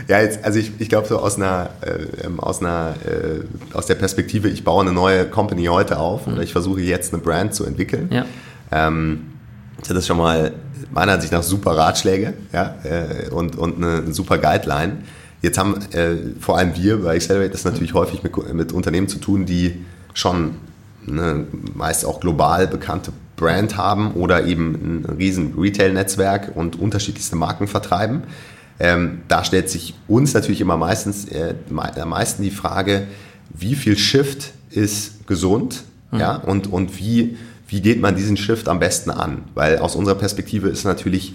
[0.08, 3.86] Ja, jetzt, also ich, ich glaube so aus einer, äh, ähm, aus einer, äh, aus
[3.86, 6.34] der Perspektive, ich baue eine neue Company heute auf mhm.
[6.34, 8.10] oder ich versuche jetzt eine Brand zu entwickeln.
[8.12, 8.26] Ja.
[8.72, 9.28] Ähm,
[9.88, 10.54] das ist schon mal
[10.92, 14.98] meiner Ansicht nach super Ratschläge ja, äh, und, und eine super Guideline.
[15.42, 19.20] Jetzt haben äh, vor allem wir bei Accelerate das natürlich häufig mit, mit Unternehmen zu
[19.20, 20.56] tun, die schon
[21.08, 24.74] eine meist auch global bekannte Brand haben oder eben
[25.08, 28.24] ein riesen Retail-Netzwerk und unterschiedlichste Marken vertreiben.
[28.80, 33.08] Ähm, da stellt sich uns natürlich immer meistens äh, am meisten die Frage,
[33.50, 36.20] wie viel Shift ist gesund mhm.
[36.20, 39.44] ja, und, und wie, wie geht man diesen Shift am besten an?
[39.56, 41.34] Weil aus unserer Perspektive ist natürlich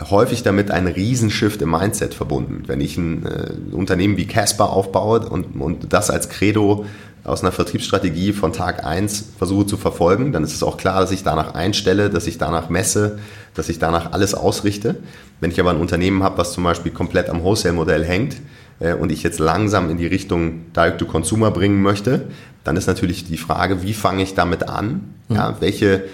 [0.00, 2.64] häufig damit ein Riesenshift im Mindset verbunden.
[2.66, 6.84] Wenn ich ein äh, Unternehmen wie Casper aufbaue und, und das als Credo
[7.24, 11.10] aus einer Vertriebsstrategie von Tag 1 versuche zu verfolgen, dann ist es auch klar, dass
[11.10, 13.18] ich danach einstelle, dass ich danach messe,
[13.54, 14.96] dass ich danach alles ausrichte.
[15.40, 18.36] Wenn ich aber ein Unternehmen habe, was zum Beispiel komplett am Wholesale-Modell hängt
[18.80, 22.28] äh, und ich jetzt langsam in die Richtung Direct-to-Consumer bringen möchte,
[22.64, 25.14] dann ist natürlich die Frage, wie fange ich damit an?
[25.28, 26.04] Ja, welche,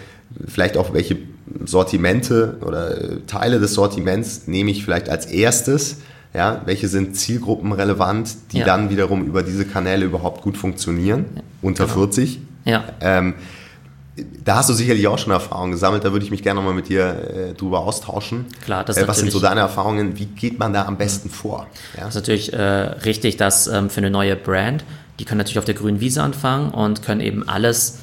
[0.46, 1.16] vielleicht auch welche
[1.64, 5.98] Sortimente oder äh, Teile des Sortiments nehme ich vielleicht als erstes.
[6.32, 8.64] Ja, welche sind zielgruppenrelevant, die ja.
[8.64, 11.98] dann wiederum über diese Kanäle überhaupt gut funktionieren, ja, unter genau.
[11.98, 12.40] 40.
[12.64, 12.84] Ja.
[13.00, 13.34] Ähm,
[14.44, 16.88] da hast du sicherlich auch schon Erfahrungen gesammelt, da würde ich mich gerne nochmal mit
[16.88, 18.46] dir äh, drüber austauschen.
[18.64, 20.18] Klar, das äh, Was sind so deine Erfahrungen?
[20.18, 21.66] Wie geht man da am besten vor?
[21.96, 22.00] Ja?
[22.00, 24.84] Das ist natürlich äh, richtig, dass ähm, für eine neue Brand,
[25.18, 27.98] die können natürlich auf der grünen Wiese anfangen und können eben alles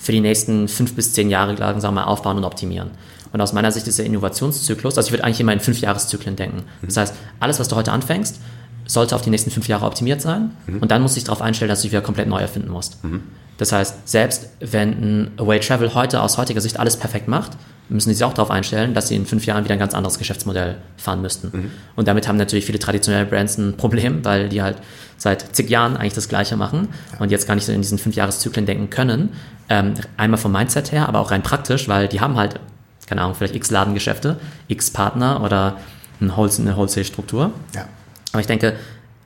[0.00, 2.90] für die nächsten fünf bis zehn Jahre langsam mal aufbauen und optimieren.
[3.32, 6.64] Und aus meiner Sicht ist der Innovationszyklus, also ich würde eigentlich immer in Fünfjahreszyklen denken.
[6.82, 8.40] Das heißt, alles, was du heute anfängst,
[8.86, 10.50] sollte auf die nächsten fünf Jahre optimiert sein.
[10.66, 10.78] Mhm.
[10.78, 13.04] Und dann musst du dich darauf einstellen, dass du dich wieder komplett neu erfinden musst.
[13.04, 13.22] Mhm.
[13.58, 17.52] Das heißt, selbst wenn ein Away Travel heute aus heutiger Sicht alles perfekt macht,
[17.90, 20.18] müssen sie sich auch darauf einstellen, dass sie in fünf Jahren wieder ein ganz anderes
[20.18, 21.50] Geschäftsmodell fahren müssten.
[21.52, 21.70] Mhm.
[21.96, 24.76] Und damit haben natürlich viele traditionelle Brands ein Problem, weil die halt
[25.16, 28.16] seit zig Jahren eigentlich das Gleiche machen und jetzt gar nicht so in diesen fünf
[28.16, 29.30] Jahreszyklen denken können.
[29.68, 32.58] Ähm, einmal vom Mindset her, aber auch rein praktisch, weil die haben halt,
[33.06, 35.76] keine Ahnung, vielleicht x Ladengeschäfte, x Partner oder
[36.20, 37.52] eine Wholesale-Struktur.
[37.74, 37.86] Ja.
[38.32, 38.76] Aber ich denke,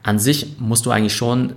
[0.03, 1.55] an sich musst du eigentlich schon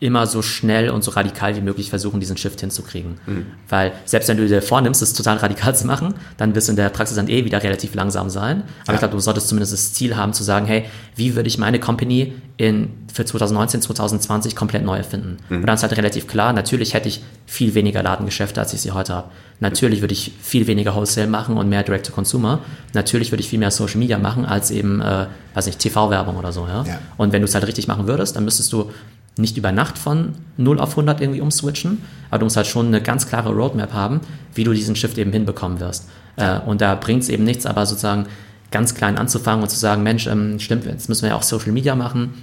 [0.00, 3.18] immer so schnell und so radikal wie möglich versuchen, diesen Shift hinzukriegen.
[3.26, 3.46] Mhm.
[3.68, 6.76] Weil selbst wenn du dir vornimmst, es total radikal zu machen, dann wirst du in
[6.76, 8.62] der Praxis dann eh wieder relativ langsam sein.
[8.82, 8.94] Aber ja.
[8.94, 10.84] ich glaube, du solltest zumindest das Ziel haben zu sagen, hey,
[11.16, 15.38] wie würde ich meine Company in, für 2019, 2020 komplett neu erfinden?
[15.48, 15.56] Mhm.
[15.56, 18.92] Und dann ist halt relativ klar, natürlich hätte ich viel weniger Ladengeschäfte, als ich sie
[18.92, 19.30] heute habe.
[19.58, 22.60] Natürlich würde ich viel weniger Wholesale machen und mehr Direct-to-Consumer.
[22.94, 26.52] Natürlich würde ich viel mehr Social Media machen als eben, äh, weiß nicht, TV-Werbung oder
[26.52, 26.68] so.
[26.68, 26.84] Ja?
[26.84, 26.98] ja?
[27.16, 28.92] Und wenn du es halt richtig machen würdest, dann müsstest du
[29.38, 33.00] nicht über Nacht von 0 auf 100 irgendwie umswitchen, aber du musst halt schon eine
[33.00, 34.20] ganz klare Roadmap haben,
[34.54, 36.08] wie du diesen Shift eben hinbekommen wirst.
[36.36, 38.26] Äh, und da bringt es eben nichts, aber sozusagen
[38.70, 41.72] ganz klein anzufangen und zu sagen, Mensch, ähm, stimmt, jetzt müssen wir ja auch Social
[41.72, 42.34] Media machen.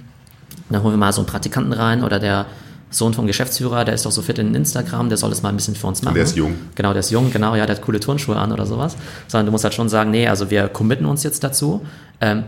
[0.70, 2.46] Dann holen wir mal so einen Praktikanten rein oder der
[2.90, 5.56] Sohn vom Geschäftsführer, der ist doch so fit in Instagram, der soll das mal ein
[5.56, 6.14] bisschen für uns machen.
[6.14, 6.54] Der ist jung.
[6.74, 8.96] Genau, der ist jung, genau, ja, der hat coole Turnschuhe an oder sowas.
[9.28, 11.84] Sondern du musst halt schon sagen, nee, also wir committen uns jetzt dazu,
[12.20, 12.44] ähm,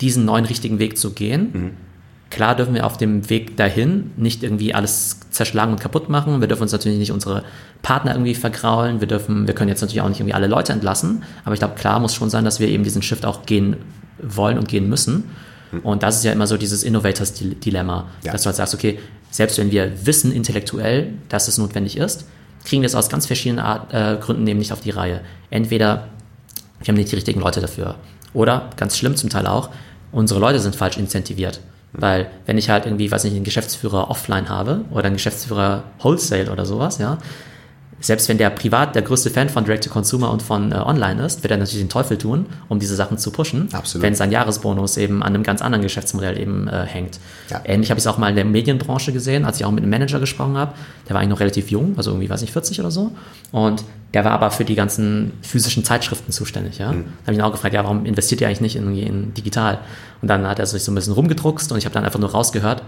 [0.00, 1.50] diesen neuen richtigen Weg zu gehen.
[1.52, 1.70] Mhm
[2.34, 6.40] Klar dürfen wir auf dem Weg dahin nicht irgendwie alles zerschlagen und kaputt machen.
[6.40, 7.44] Wir dürfen uns natürlich nicht unsere
[7.80, 8.98] Partner irgendwie vergraulen.
[8.98, 11.22] Wir dürfen, wir können jetzt natürlich auch nicht irgendwie alle Leute entlassen.
[11.44, 13.76] Aber ich glaube, klar muss schon sein, dass wir eben diesen Shift auch gehen
[14.20, 15.30] wollen und gehen müssen.
[15.84, 18.32] Und das ist ja immer so dieses Innovators-Dilemma, ja.
[18.32, 18.98] dass du halt sagst, okay,
[19.30, 22.26] selbst wenn wir wissen intellektuell, dass es notwendig ist,
[22.64, 25.20] kriegen wir es aus ganz verschiedenen Art, äh, Gründen nämlich nicht auf die Reihe.
[25.50, 26.08] Entweder
[26.80, 27.94] wir haben nicht die richtigen Leute dafür.
[28.32, 29.70] Oder, ganz schlimm zum Teil auch,
[30.10, 31.60] unsere Leute sind falsch incentiviert.
[31.94, 36.50] Weil wenn ich halt irgendwie, weiß nicht, einen Geschäftsführer offline habe oder einen Geschäftsführer Wholesale
[36.50, 37.18] oder sowas, ja,
[38.00, 41.50] selbst wenn der privat der größte Fan von Direct-to-Consumer und von äh, Online ist, wird
[41.50, 44.02] er natürlich den Teufel tun, um diese Sachen zu pushen, Absolut.
[44.04, 47.18] wenn sein Jahresbonus eben an einem ganz anderen Geschäftsmodell eben äh, hängt.
[47.50, 47.62] Ja.
[47.64, 49.90] Ähnlich habe ich es auch mal in der Medienbranche gesehen, als ich auch mit einem
[49.90, 50.74] Manager gesprochen habe.
[51.08, 53.12] Der war eigentlich noch relativ jung, also irgendwie, weiß ich, 40 oder so.
[53.52, 56.78] Und der war aber für die ganzen physischen Zeitschriften zuständig.
[56.78, 56.92] Ja?
[56.92, 57.04] Mhm.
[57.04, 59.78] Da habe ich ihn auch gefragt, ja, warum investiert ihr eigentlich nicht in, in digital?
[60.22, 62.30] Und dann hat er sich so ein bisschen rumgedruckst und ich habe dann einfach nur
[62.30, 62.82] rausgehört,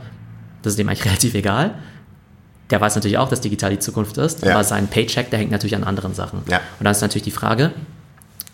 [0.62, 1.74] das ist dem eigentlich relativ egal
[2.70, 4.52] der weiß natürlich auch, dass digital die Zukunft ist, ja.
[4.52, 6.42] aber sein Paycheck, der hängt natürlich an anderen Sachen.
[6.50, 6.60] Ja.
[6.78, 7.72] Und dann ist natürlich die Frage,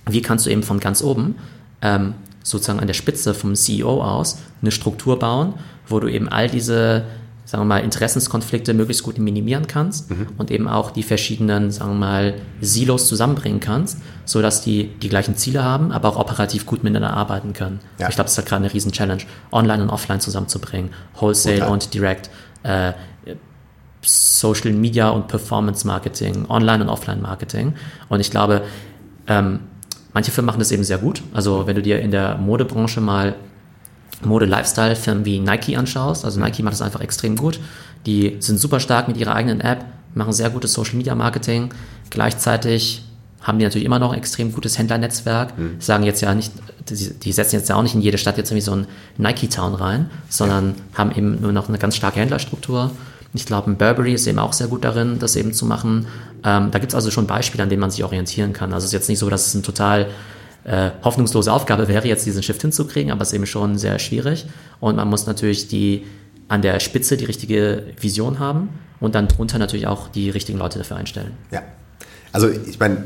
[0.06, 1.36] wie kannst du eben von ganz oben,
[1.80, 5.54] ähm, sozusagen an der Spitze vom CEO aus, eine Struktur bauen,
[5.86, 7.04] wo du eben all diese,
[7.44, 10.26] sagen wir mal, Interessenskonflikte möglichst gut minimieren kannst mhm.
[10.38, 15.36] und eben auch die verschiedenen, sagen wir mal, Silos zusammenbringen kannst, sodass die die gleichen
[15.36, 17.80] Ziele haben, aber auch operativ gut miteinander arbeiten können.
[17.98, 18.08] Ja.
[18.08, 19.22] Ich glaube, das ist halt gerade eine riesen Challenge,
[19.52, 21.72] Online und Offline zusammenzubringen, Wholesale Total.
[21.72, 22.30] und Direct.
[22.64, 22.92] Äh,
[24.02, 27.74] Social Media und Performance Marketing, Online und Offline Marketing.
[28.08, 28.62] Und ich glaube,
[29.26, 29.60] ähm,
[30.12, 31.22] manche Firmen machen das eben sehr gut.
[31.32, 33.34] Also wenn du dir in der Modebranche mal
[34.24, 37.60] Mode-Lifestyle-Firmen wie Nike anschaust, also Nike macht das einfach extrem gut.
[38.06, 39.84] Die sind super stark mit ihrer eigenen App,
[40.14, 41.70] machen sehr gutes Social Media Marketing.
[42.10, 43.04] Gleichzeitig
[43.42, 45.58] haben die natürlich immer noch ein extrem gutes Händlernetzwerk.
[45.58, 45.80] Mhm.
[45.80, 46.52] Sagen jetzt ja nicht,
[46.88, 48.86] die, die, setzen jetzt ja auch nicht in jede Stadt jetzt irgendwie so ein
[49.18, 50.98] Nike Town rein, sondern ja.
[50.98, 52.92] haben eben nur noch eine ganz starke Händlerstruktur.
[53.34, 56.06] Ich glaube, ein Burberry ist eben auch sehr gut darin, das eben zu machen.
[56.44, 58.72] Ähm, da gibt es also schon Beispiele, an denen man sich orientieren kann.
[58.72, 60.08] Also es ist jetzt nicht so, dass es eine total
[60.64, 64.46] äh, hoffnungslose Aufgabe wäre, jetzt diesen Shift hinzukriegen, aber es ist eben schon sehr schwierig.
[64.80, 66.04] Und man muss natürlich die
[66.48, 68.68] an der Spitze die richtige Vision haben
[69.00, 71.32] und dann drunter natürlich auch die richtigen Leute dafür einstellen.
[71.50, 71.62] Ja.
[72.32, 72.98] Also ich meine,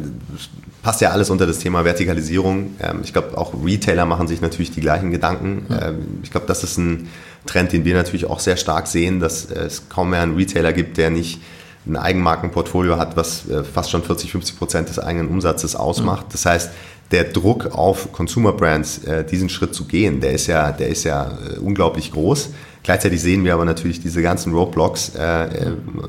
[0.83, 2.77] passt ja alles unter das Thema Vertikalisierung.
[2.81, 5.67] Ähm, ich glaube, auch Retailer machen sich natürlich die gleichen Gedanken.
[5.69, 6.21] Mhm.
[6.23, 7.09] Ich glaube, das ist ein
[7.47, 10.97] Trend, den wir natürlich auch sehr stark sehen, dass es kaum mehr einen Retailer gibt,
[10.97, 11.41] der nicht
[11.87, 16.27] ein Eigenmarkenportfolio hat, was äh, fast schon 40, 50 Prozent des eigenen Umsatzes ausmacht.
[16.27, 16.33] Mhm.
[16.33, 16.71] Das heißt,
[17.13, 21.05] der Druck auf Consumer Brands, äh, diesen Schritt zu gehen, der ist ja, der ist
[21.05, 22.51] ja äh, unglaublich groß.
[22.83, 25.11] Gleichzeitig sehen wir aber natürlich diese ganzen Roadblocks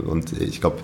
[0.06, 0.78] und ich glaube,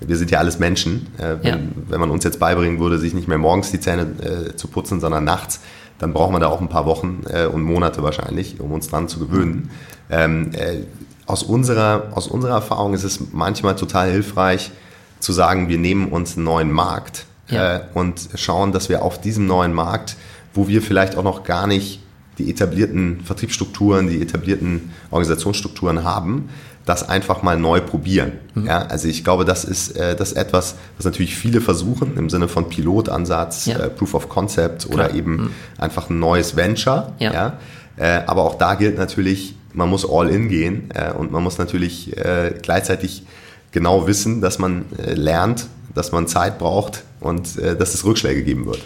[0.00, 1.06] wir sind ja alles Menschen.
[1.18, 1.58] Wenn, ja.
[1.88, 5.22] wenn, man uns jetzt beibringen würde, sich nicht mehr morgens die Zähne zu putzen, sondern
[5.22, 5.60] nachts,
[5.98, 9.18] dann brauchen wir da auch ein paar Wochen und Monate wahrscheinlich, um uns dran zu
[9.18, 9.70] gewöhnen.
[10.10, 10.82] Ähm, äh,
[11.26, 14.70] aus, unserer, aus unserer Erfahrung ist es manchmal total hilfreich
[15.18, 17.76] zu sagen, wir nehmen uns einen neuen Markt ja.
[17.76, 20.16] äh, und schauen, dass wir auf diesem neuen Markt,
[20.54, 22.00] wo wir vielleicht auch noch gar nicht
[22.38, 26.50] die etablierten Vertriebsstrukturen, die etablierten Organisationsstrukturen haben,
[26.86, 28.32] das einfach mal neu probieren.
[28.54, 28.66] Mhm.
[28.66, 32.30] Ja, also ich glaube, das ist, äh, das ist etwas, was natürlich viele versuchen im
[32.30, 33.78] Sinne von Pilotansatz, ja.
[33.78, 34.94] äh, Proof of Concept Klar.
[34.94, 35.50] oder eben mhm.
[35.76, 37.12] einfach ein neues Venture.
[37.18, 37.32] Ja.
[37.32, 37.58] ja?
[37.96, 41.58] Äh, aber auch da gilt natürlich, man muss all in gehen äh, und man muss
[41.58, 43.24] natürlich äh, gleichzeitig
[43.72, 48.44] genau wissen, dass man äh, lernt, dass man Zeit braucht und äh, dass es Rückschläge
[48.44, 48.78] geben wird.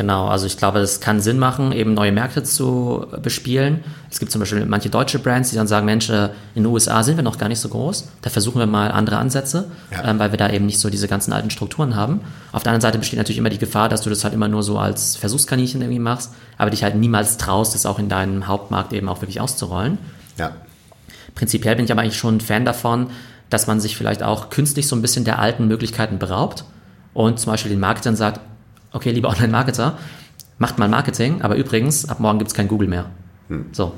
[0.00, 3.84] Genau, also ich glaube, es kann Sinn machen, eben neue Märkte zu bespielen.
[4.10, 7.02] Es gibt zum Beispiel manche deutsche Brands, die dann sagen, Mensch, äh, in den USA
[7.02, 10.08] sind wir noch gar nicht so groß, da versuchen wir mal andere Ansätze, ja.
[10.08, 12.22] ähm, weil wir da eben nicht so diese ganzen alten Strukturen haben.
[12.50, 14.62] Auf der anderen Seite besteht natürlich immer die Gefahr, dass du das halt immer nur
[14.62, 18.94] so als Versuchskaninchen irgendwie machst, aber dich halt niemals traust, das auch in deinem Hauptmarkt
[18.94, 19.98] eben auch wirklich auszurollen.
[20.38, 20.52] Ja.
[21.34, 23.08] Prinzipiell bin ich aber eigentlich schon ein Fan davon,
[23.50, 26.64] dass man sich vielleicht auch künstlich so ein bisschen der alten Möglichkeiten beraubt
[27.12, 28.40] und zum Beispiel den Marketern sagt,
[28.92, 29.98] okay, lieber Online-Marketer,
[30.58, 33.06] macht mal Marketing, aber übrigens, ab morgen gibt es kein Google mehr.
[33.48, 33.66] Hm.
[33.72, 33.92] So,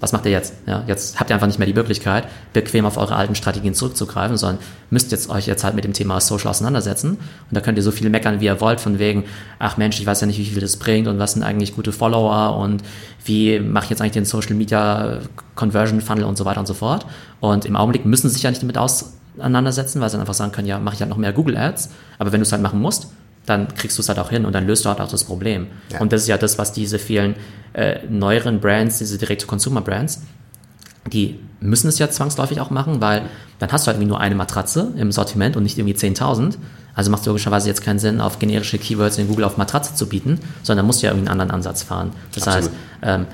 [0.00, 0.52] was macht ihr jetzt?
[0.66, 4.36] Ja, jetzt habt ihr einfach nicht mehr die Möglichkeit, bequem auf eure alten Strategien zurückzugreifen,
[4.36, 7.12] sondern müsst jetzt euch jetzt halt mit dem Thema Social auseinandersetzen.
[7.12, 7.18] Und
[7.50, 9.24] da könnt ihr so viel meckern, wie ihr wollt, von wegen,
[9.58, 11.92] ach Mensch, ich weiß ja nicht, wie viel das bringt und was sind eigentlich gute
[11.92, 12.82] Follower und
[13.24, 15.20] wie mache ich jetzt eigentlich den Social Media
[15.54, 17.06] Conversion Funnel und so weiter und so fort.
[17.40, 20.52] Und im Augenblick müssen sie sich ja nicht damit auseinandersetzen, weil sie dann einfach sagen
[20.52, 21.88] können, ja, mache ich halt noch mehr Google Ads.
[22.18, 23.08] Aber wenn du es halt machen musst,
[23.46, 25.68] dann kriegst du es halt auch hin und dann löst du halt auch das Problem.
[25.92, 26.00] Ja.
[26.00, 27.36] Und das ist ja das, was diese vielen
[27.72, 30.22] äh, neueren Brands, diese Direct-to-Consumer-Brands,
[31.12, 33.22] die müssen es ja zwangsläufig auch machen, weil
[33.58, 36.56] dann hast du halt irgendwie nur eine Matratze im Sortiment und nicht irgendwie 10.000.
[36.94, 40.08] Also macht es logischerweise jetzt keinen Sinn, auf generische Keywords in Google auf Matratze zu
[40.08, 42.12] bieten, sondern musst du ja irgendwie einen anderen Ansatz fahren.
[42.34, 42.70] Das Absolut.
[42.70, 43.26] heißt, ähm,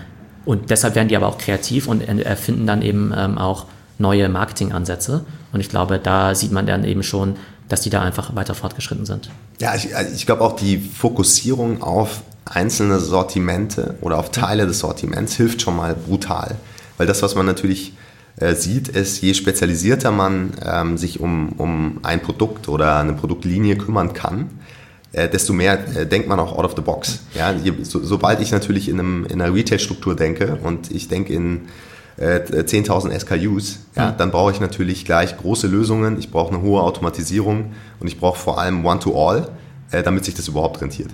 [0.44, 3.66] und deshalb werden die aber auch kreativ und erfinden dann eben ähm, auch
[3.98, 5.24] neue Marketingansätze.
[5.52, 7.36] Und ich glaube, da sieht man dann eben schon,
[7.72, 9.30] dass die da einfach weiter fortgeschritten sind.
[9.58, 15.36] Ja, ich, ich glaube auch die Fokussierung auf einzelne Sortimente oder auf Teile des Sortiments
[15.36, 16.56] hilft schon mal brutal.
[16.98, 17.94] Weil das, was man natürlich
[18.36, 23.78] äh, sieht, ist, je spezialisierter man ähm, sich um, um ein Produkt oder eine Produktlinie
[23.78, 24.50] kümmern kann,
[25.12, 27.20] äh, desto mehr äh, denkt man auch out of the box.
[27.34, 31.32] Ja, je, so, sobald ich natürlich in, einem, in einer Retail-Struktur denke und ich denke
[31.32, 31.62] in
[32.22, 34.16] 10.000 äh, SKUs, ja, mhm.
[34.18, 38.38] dann brauche ich natürlich gleich große Lösungen, ich brauche eine hohe Automatisierung und ich brauche
[38.38, 39.48] vor allem One-to-All,
[39.90, 41.10] äh, damit sich das überhaupt rentiert.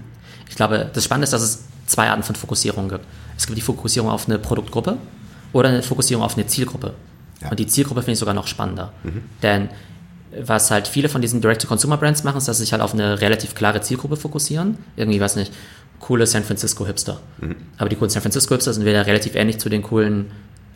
[0.48, 3.04] Ich glaube, das Spannende ist, dass es zwei Arten von Fokussierung gibt.
[3.36, 4.98] Es gibt die Fokussierung auf eine Produktgruppe
[5.52, 6.94] oder eine Fokussierung auf eine Zielgruppe.
[7.40, 7.50] Ja.
[7.50, 8.92] Und die Zielgruppe finde ich sogar noch spannender.
[9.04, 9.22] Mhm.
[9.42, 9.68] Denn
[10.44, 13.54] was halt viele von diesen Direct-to-Consumer-Brands machen, ist, dass sie sich halt auf eine relativ
[13.54, 14.76] klare Zielgruppe fokussieren.
[14.96, 15.52] Irgendwie, weiß nicht,
[16.00, 17.20] coole San Francisco-Hipster.
[17.40, 17.56] Mhm.
[17.78, 20.32] Aber die coolen San Francisco-Hipster sind wieder relativ ähnlich zu den coolen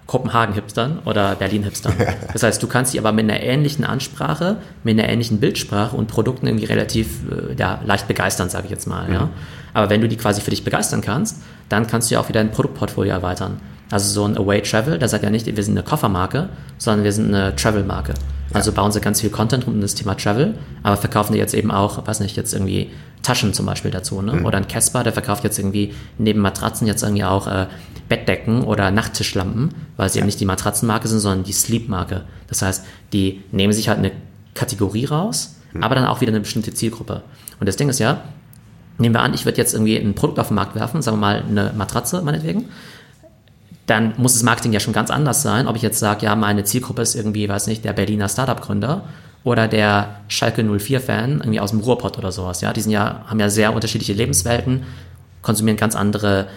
[0.06, 1.94] Kopenhagen-Hipstern oder Berlin-Hipstern.
[2.32, 6.08] Das heißt, du kannst sie aber mit einer ähnlichen Ansprache, mit einer ähnlichen Bildsprache und
[6.08, 9.06] Produkten irgendwie relativ äh, ja, leicht begeistern, sage ich jetzt mal.
[9.08, 9.14] Mhm.
[9.14, 9.28] Ja.
[9.74, 12.40] Aber wenn du die quasi für dich begeistern kannst, dann kannst du ja auch wieder
[12.40, 13.60] ein Produktportfolio erweitern.
[13.90, 17.12] Also so ein Away Travel, da sagt ja nicht, wir sind eine Koffermarke, sondern wir
[17.12, 18.14] sind eine Travel-Marke.
[18.52, 21.54] Also bauen sie ganz viel Content rund um das Thema Travel, aber verkaufen die jetzt
[21.54, 22.90] eben auch, weiß nicht, jetzt irgendwie
[23.22, 24.20] Taschen zum Beispiel dazu.
[24.20, 24.32] Ne?
[24.34, 24.46] Mhm.
[24.46, 27.66] Oder ein Casper, der verkauft jetzt irgendwie neben Matratzen jetzt irgendwie auch äh,
[28.08, 30.22] Bettdecken oder Nachttischlampen, weil sie ja.
[30.22, 32.22] eben nicht die Matratzenmarke sind, sondern die Sleep-Marke.
[32.48, 34.12] Das heißt, die nehmen sich halt eine
[34.54, 35.82] Kategorie raus, mhm.
[35.82, 37.22] aber dann auch wieder eine bestimmte Zielgruppe.
[37.60, 38.22] Und das Ding ist ja,
[38.98, 41.20] nehmen wir an, ich würde jetzt irgendwie ein Produkt auf den Markt werfen, sagen wir
[41.20, 42.66] mal eine Matratze meinetwegen,
[43.86, 46.64] dann muss das Marketing ja schon ganz anders sein, ob ich jetzt sage, ja, meine
[46.64, 49.04] Zielgruppe ist irgendwie, weiß nicht, der Berliner Startup-Gründer
[49.44, 53.40] oder der Schalke 04-Fan irgendwie aus dem Ruhrpott oder sowas, ja, die sind ja, haben
[53.40, 54.84] ja sehr unterschiedliche Lebenswelten,
[55.42, 56.48] konsumieren ganz andere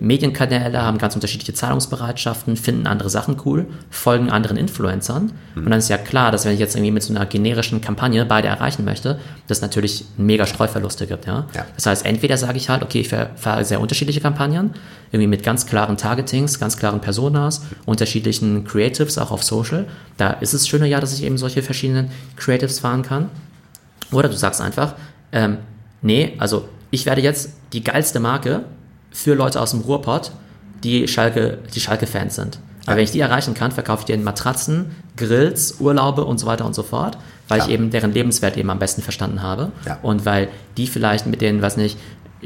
[0.00, 5.32] Medienkanäle haben ganz unterschiedliche Zahlungsbereitschaften, finden andere Sachen cool, folgen anderen Influencern.
[5.54, 5.64] Mhm.
[5.64, 8.24] Und dann ist ja klar, dass wenn ich jetzt irgendwie mit so einer generischen Kampagne
[8.24, 11.26] beide erreichen möchte, das natürlich mega Streuverluste gibt.
[11.26, 11.46] Ja?
[11.54, 11.66] ja.
[11.74, 14.74] Das heißt, entweder sage ich halt, okay, ich fahre sehr unterschiedliche Kampagnen,
[15.12, 19.86] irgendwie mit ganz klaren Targetings, ganz klaren Personas, unterschiedlichen Creatives, auch auf Social.
[20.16, 23.28] Da ist es schöner ja, dass ich eben solche verschiedenen Creatives fahren kann.
[24.12, 24.94] Oder du sagst einfach,
[25.32, 25.58] ähm,
[26.00, 28.64] nee, also ich werde jetzt die geilste Marke
[29.10, 30.32] für Leute aus dem Ruhrpott,
[30.82, 32.58] die Schalke, die Schalke-Fans sind.
[32.84, 32.96] Aber ja.
[32.98, 36.74] wenn ich die erreichen kann, verkaufe ich denen Matratzen, Grills, Urlaube und so weiter und
[36.74, 37.16] so fort,
[37.48, 37.64] weil ja.
[37.64, 39.72] ich eben deren Lebenswert eben am besten verstanden habe.
[39.86, 39.98] Ja.
[40.02, 41.96] Und weil die vielleicht mit den, was nicht,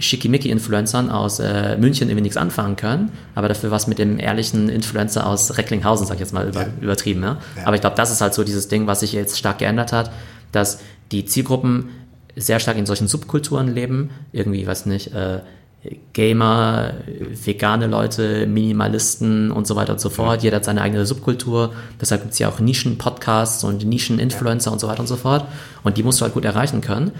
[0.00, 5.26] Schickimicki-Influencern aus äh, München irgendwie nichts anfangen können, aber dafür was mit dem ehrlichen Influencer
[5.26, 7.24] aus Recklinghausen, sag ich jetzt mal über, übertrieben.
[7.64, 10.12] Aber ich glaube, das ist halt so dieses Ding, was sich jetzt stark geändert hat,
[10.52, 10.78] dass
[11.10, 11.88] die Zielgruppen
[12.38, 15.40] sehr stark in solchen Subkulturen leben, irgendwie, weiß nicht, äh,
[16.12, 16.94] Gamer,
[17.44, 20.42] vegane Leute, Minimalisten und so weiter und so fort.
[20.42, 21.72] Jeder hat seine eigene Subkultur.
[22.00, 25.46] Deshalb gibt es ja auch Nischen-Podcasts und Nischen-Influencer und so weiter und so fort.
[25.84, 27.12] Und die musst du halt gut erreichen können.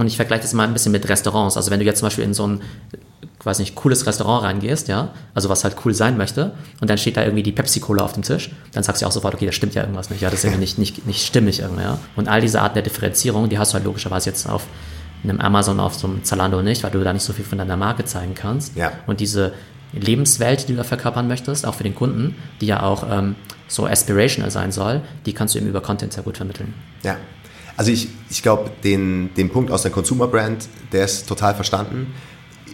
[0.00, 1.58] Und ich vergleiche das mal ein bisschen mit Restaurants.
[1.58, 2.62] Also wenn du jetzt zum Beispiel in so ein,
[3.44, 7.18] weiß nicht, cooles Restaurant reingehst, ja, also was halt cool sein möchte, und dann steht
[7.18, 9.74] da irgendwie die Pepsi-Cola auf dem Tisch, dann sagst du auch sofort, okay, da stimmt
[9.74, 11.98] ja irgendwas nicht, ja, das ist irgendwie nicht, nicht, nicht stimmig irgendwie, ja.
[12.16, 14.66] Und all diese Arten der Differenzierung, die hast du halt logischerweise jetzt auf
[15.22, 17.76] einem Amazon, auf so einem Zalando nicht, weil du da nicht so viel von deiner
[17.76, 18.76] Marke zeigen kannst.
[18.76, 18.92] Ja.
[19.06, 19.52] Und diese
[19.92, 23.34] Lebenswelt, die du da verkörpern möchtest, auch für den Kunden, die ja auch ähm,
[23.68, 26.72] so aspirational sein soll, die kannst du eben über Content sehr gut vermitteln.
[27.02, 27.18] Ja.
[27.76, 32.14] Also ich, ich glaube, den, den Punkt aus der Consumer Brand, der ist total verstanden.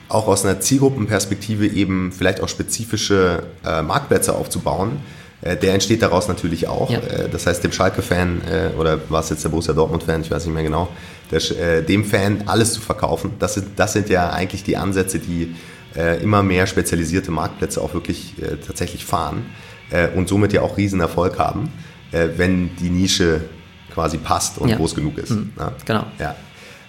[0.08, 5.00] Auch aus einer Zielgruppenperspektive eben vielleicht auch spezifische äh, Marktplätze aufzubauen,
[5.42, 6.90] äh, der entsteht daraus natürlich auch.
[6.90, 7.00] Ja.
[7.00, 10.46] Äh, das heißt, dem Schalke-Fan äh, oder war es jetzt der Borussia Dortmund-Fan, ich weiß
[10.46, 10.88] nicht mehr genau,
[11.30, 15.56] der, dem Fan alles zu verkaufen, das sind, das sind ja eigentlich die Ansätze, die
[15.96, 19.46] äh, immer mehr spezialisierte Marktplätze auch wirklich äh, tatsächlich fahren
[19.90, 21.72] äh, und somit ja auch riesen Erfolg haben,
[22.12, 23.40] äh, wenn die Nische
[23.96, 24.76] quasi passt und Ja.
[24.76, 25.30] groß genug ist.
[25.30, 25.52] Mhm.
[25.56, 25.72] ne?
[25.86, 26.04] Genau.
[26.18, 26.34] Ja.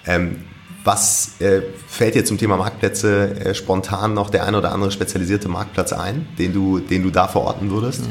[0.05, 0.41] Ähm,
[0.83, 5.47] was äh, fällt dir zum Thema Marktplätze äh, spontan noch der ein oder andere spezialisierte
[5.47, 8.03] Marktplatz ein, den du, den du da verorten würdest?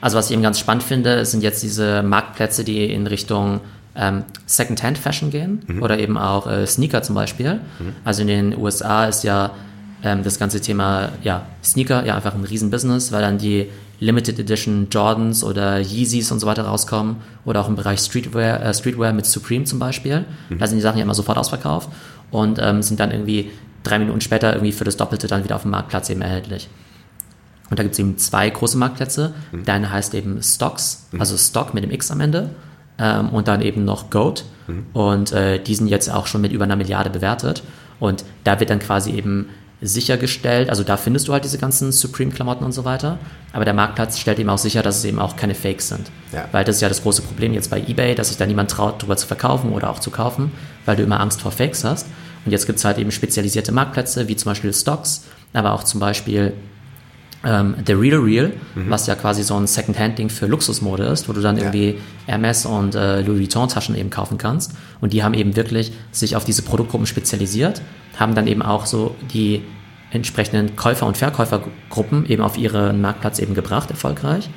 [0.00, 3.60] Also was ich eben ganz spannend finde, sind jetzt diese Marktplätze, die in Richtung
[3.96, 7.60] ähm, Second-Hand-Fashion gehen oder eben auch äh, Sneaker zum Beispiel.
[8.04, 9.50] Also in den USA ist ja
[10.02, 14.88] ähm, das ganze Thema ja, Sneaker ja einfach ein Riesenbusiness, weil dann die Limited Edition
[14.90, 19.26] Jordans oder Yeezys und so weiter rauskommen oder auch im Bereich Streetwear, äh, Streetwear mit
[19.26, 20.24] Supreme zum Beispiel.
[20.58, 21.88] Da sind die Sachen ja immer sofort ausverkauft
[22.30, 23.50] und ähm, sind dann irgendwie
[23.82, 26.68] drei Minuten später irgendwie für das Doppelte dann wieder auf dem Marktplatz eben erhältlich.
[27.70, 29.34] Und da gibt es eben zwei große Marktplätze.
[29.66, 32.50] Der eine heißt eben Stocks, also Stock mit dem X am Ende.
[32.98, 34.44] Ähm, und dann eben noch Goat.
[34.92, 37.62] Und äh, die sind jetzt auch schon mit über einer Milliarde bewertet.
[37.98, 39.48] Und da wird dann quasi eben
[39.82, 43.18] sichergestellt, also da findest du halt diese ganzen Supreme-Klamotten und so weiter.
[43.52, 46.10] Aber der Marktplatz stellt eben auch sicher, dass es eben auch keine Fakes sind.
[46.32, 46.48] Ja.
[46.52, 49.02] Weil das ist ja das große Problem jetzt bei eBay, dass sich da niemand traut,
[49.02, 50.50] drüber zu verkaufen oder auch zu kaufen,
[50.86, 52.06] weil du immer Angst vor Fakes hast.
[52.44, 56.00] Und jetzt gibt es halt eben spezialisierte Marktplätze, wie zum Beispiel Stocks, aber auch zum
[56.00, 56.54] Beispiel
[57.46, 61.40] ähm, The Real Real, was ja quasi so ein Second-Hand-Ding für Luxusmode ist, wo du
[61.40, 61.62] dann Ja.
[61.64, 64.72] irgendwie Hermes und äh, Louis Vuitton-Taschen eben kaufen kannst.
[65.00, 67.80] Und die haben eben wirklich sich auf diese Produktgruppen spezialisiert,
[68.18, 69.62] haben dann eben auch so die
[70.10, 74.48] entsprechenden Käufer- und Verkäufergruppen eben auf ihren Marktplatz eben gebracht, erfolgreich,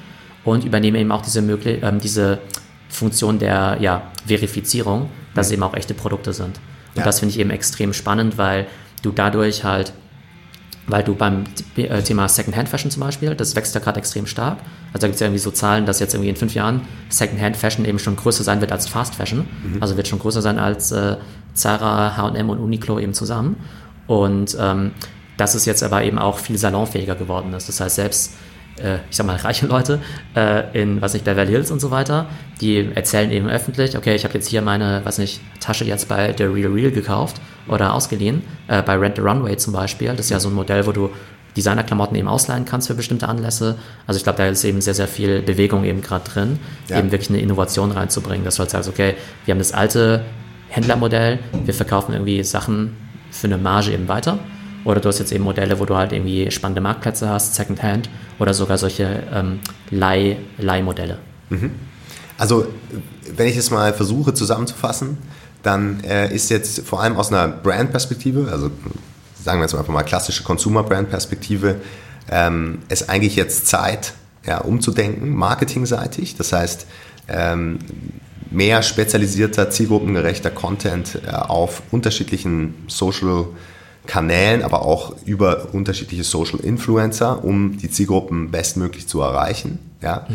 [0.43, 2.39] und übernehmen eben auch diese, möglich ähm, diese
[2.87, 6.59] Funktion der ja, Verifizierung, dass es eben auch echte Produkte sind.
[6.95, 7.03] Und Ja.
[7.03, 8.65] das finde ich eben extrem spannend, weil
[9.03, 9.93] du dadurch halt
[10.89, 11.45] weil du beim
[11.77, 14.57] äh, Thema Secondhand-Fashion zum Beispiel, das wächst ja gerade extrem stark.
[14.93, 17.85] Also da gibt es ja irgendwie so Zahlen, dass jetzt irgendwie in fünf Jahren Secondhand-Fashion
[17.85, 19.47] eben schon größer sein wird als Fast-Fashion.
[19.79, 21.17] Also wird schon größer sein als äh,
[21.53, 23.55] Zara, H&M und Uniqlo eben zusammen.
[24.07, 24.91] Und ähm,
[25.37, 27.69] dass es jetzt aber eben auch viel salonfähiger geworden ist.
[27.69, 28.33] Das heißt, selbst
[29.09, 29.99] ich sag mal, reiche Leute
[30.35, 32.27] äh, in, was nicht, Beverly Hills und so weiter,
[32.61, 36.33] die erzählen eben öffentlich, okay, ich habe jetzt hier meine, was nicht, Tasche jetzt bei
[36.37, 40.09] The Real Real gekauft oder ausgeliehen, äh, bei Rent the Runway zum Beispiel.
[40.09, 41.09] Das ist ja so ein Modell, wo du
[41.57, 43.75] Designerklamotten eben ausleihen kannst für bestimmte Anlässe.
[44.07, 46.99] Also ich glaube, da ist eben sehr, sehr viel Bewegung eben gerade drin, Ja.
[46.99, 49.15] eben wirklich eine Innovation reinzubringen, dass du halt sagst, okay,
[49.45, 50.23] wir haben das alte
[50.69, 52.95] Händlermodell, wir verkaufen irgendwie Sachen
[53.31, 54.39] für eine Marge eben weiter.
[54.85, 58.53] Oder du hast jetzt eben Modelle, wo du halt irgendwie spannende Marktplätze hast, Secondhand oder
[58.53, 59.59] sogar solche ähm,
[59.91, 61.17] Leih- Leihmodelle.
[62.37, 62.67] Also,
[63.35, 65.17] wenn ich es mal versuche zusammenzufassen,
[65.63, 68.71] dann äh, ist jetzt vor allem aus einer Brand-Perspektive, also
[69.41, 71.75] sagen wir jetzt einfach mal klassische Consumer-Brand-Perspektive,
[72.31, 74.13] ähm, es eigentlich jetzt Zeit,
[74.45, 76.37] ja, umzudenken, marketingseitig.
[76.37, 76.87] Das heißt,
[77.27, 77.79] ähm,
[78.51, 83.47] mehr spezialisierter, zielgruppengerechter Content äh, auf unterschiedlichen Social
[84.05, 89.79] Kanälen, aber auch über unterschiedliche Social Influencer, um die Zielgruppen bestmöglich zu erreichen.
[90.01, 90.27] Ja.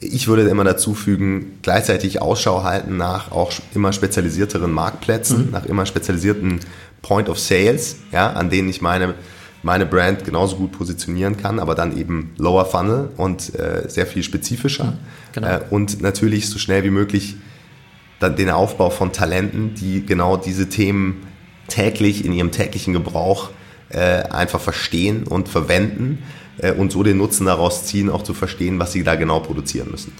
[0.00, 5.86] Ich würde immer dazu fügen, gleichzeitig Ausschau halten nach auch immer spezialisierteren Marktplätzen, nach immer
[5.86, 6.60] spezialisierten
[7.02, 9.14] Point of Sales, ja, an denen ich meine,
[9.62, 14.24] meine Brand genauso gut positionieren kann, aber dann eben Lower Funnel und äh, sehr viel
[14.24, 14.94] spezifischer.
[15.32, 15.48] genau.
[15.48, 17.36] Äh, und natürlich so schnell wie möglich
[18.18, 21.26] dann den Aufbau von Talenten, die genau diese Themen
[21.72, 23.50] täglich in ihrem täglichen Gebrauch
[23.88, 26.22] äh, einfach verstehen und verwenden
[26.58, 29.90] äh, und so den Nutzen daraus ziehen, auch zu verstehen, was sie da genau produzieren
[29.90, 30.12] müssen.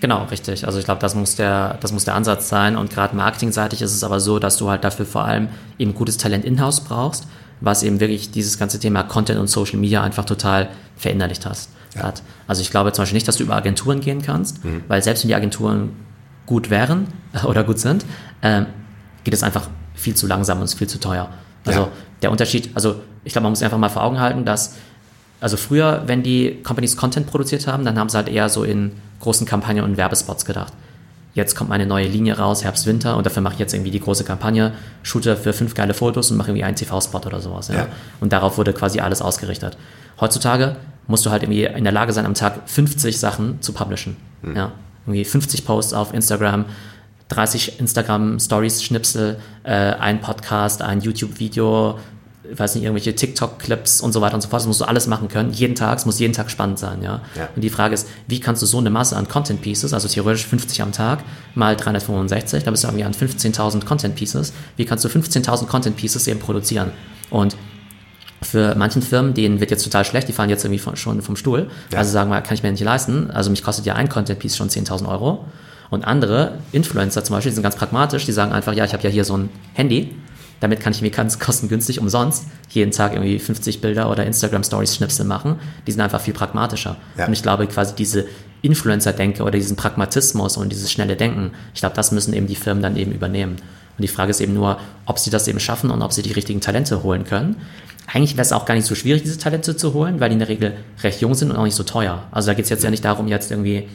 [0.00, 0.66] Genau, richtig.
[0.66, 2.76] Also ich glaube, das muss der, das muss der Ansatz sein.
[2.76, 6.16] Und gerade marketingseitig ist es aber so, dass du halt dafür vor allem eben gutes
[6.16, 7.26] Talent in-house brauchst,
[7.60, 11.70] was eben wirklich dieses ganze Thema Content und Social Media einfach total verinnerlicht hast.
[11.98, 12.22] Hat.
[12.46, 15.28] Also ich glaube zum Beispiel nicht, dass du über Agenturen gehen kannst, weil selbst wenn
[15.28, 15.90] die Agenturen
[16.46, 17.08] gut wären
[17.44, 18.06] oder gut sind,
[18.42, 18.66] ähm,
[19.24, 19.68] geht es einfach
[20.00, 21.28] viel zu langsam und ist viel zu teuer.
[21.64, 21.88] Also Ja.
[22.22, 24.74] der Unterschied, also ich glaube, man muss einfach mal vor Augen halten, dass
[25.40, 28.92] also früher, wenn die Companies Content produziert haben, dann haben sie halt eher so in
[29.20, 30.72] großen Kampagnen und Werbespots gedacht.
[31.32, 34.00] Jetzt kommt meine neue Linie raus, Herbst, Winter, und dafür mache ich jetzt irgendwie die
[34.00, 37.68] große Kampagne, shoote für fünf geile Fotos und mache irgendwie einen TV-Spot oder sowas.
[37.68, 37.74] Ja?
[37.76, 37.86] Ja.
[38.20, 39.78] Und darauf wurde quasi alles ausgerichtet.
[40.20, 44.16] Heutzutage musst du halt irgendwie in der Lage sein, am Tag 50 Sachen zu publishen.
[44.54, 44.72] Ja?
[45.06, 46.64] Irgendwie 50 Posts auf Instagram,
[47.30, 51.98] 30 Instagram-Stories-Schnipsel, äh, ein Podcast, ein YouTube-Video,
[52.52, 54.60] ich weiß nicht, irgendwelche TikTok-Clips und so weiter und so fort.
[54.60, 55.52] Das musst du alles machen können.
[55.52, 57.20] Jeden Tag, es muss jeden Tag spannend sein, ja?
[57.36, 57.48] Ja.
[57.54, 60.82] Und die Frage ist, wie kannst du so eine Masse an Content-Pieces, also theoretisch 50
[60.82, 61.20] am Tag,
[61.54, 66.40] mal 365, da bist du irgendwie an 15.000 Content-Pieces, wie kannst du 15.000 Content-Pieces eben
[66.40, 66.90] produzieren?
[67.30, 67.56] Und
[68.42, 71.36] für manchen Firmen, denen wird jetzt total schlecht, die fahren jetzt irgendwie von, schon vom
[71.36, 71.70] Stuhl.
[71.92, 71.98] Ja.
[71.98, 73.30] Also sagen wir, kann ich mir nicht leisten.
[73.30, 75.44] Also mich kostet ja ein Content-Piece schon 10.000 Euro.
[75.90, 79.02] Und andere, Influencer zum Beispiel, die sind ganz pragmatisch, die sagen einfach, ja, ich habe
[79.02, 80.14] ja hier so ein Handy
[80.60, 84.94] damit kann ich mir ganz kostengünstig umsonst jeden Tag irgendwie 50 Bilder oder Instagram Stories
[84.94, 85.58] Schnipsel machen.
[85.86, 86.96] Die sind einfach viel pragmatischer.
[87.18, 87.26] Ja.
[87.26, 88.26] Und ich glaube quasi diese
[88.62, 92.82] Influencer-Denke oder diesen Pragmatismus und dieses schnelle Denken, ich glaube, das müssen eben die Firmen
[92.82, 93.56] dann eben übernehmen.
[93.56, 96.32] Und die Frage ist eben nur, ob sie das eben schaffen und ob sie die
[96.32, 97.56] richtigen Talente holen können.
[98.06, 100.38] Eigentlich wäre es auch gar nicht so schwierig, diese Talente zu holen, weil die in
[100.40, 102.24] der Regel recht jung sind und auch nicht so teuer.
[102.32, 103.88] Also da geht es jetzt ja nicht darum, jetzt irgendwie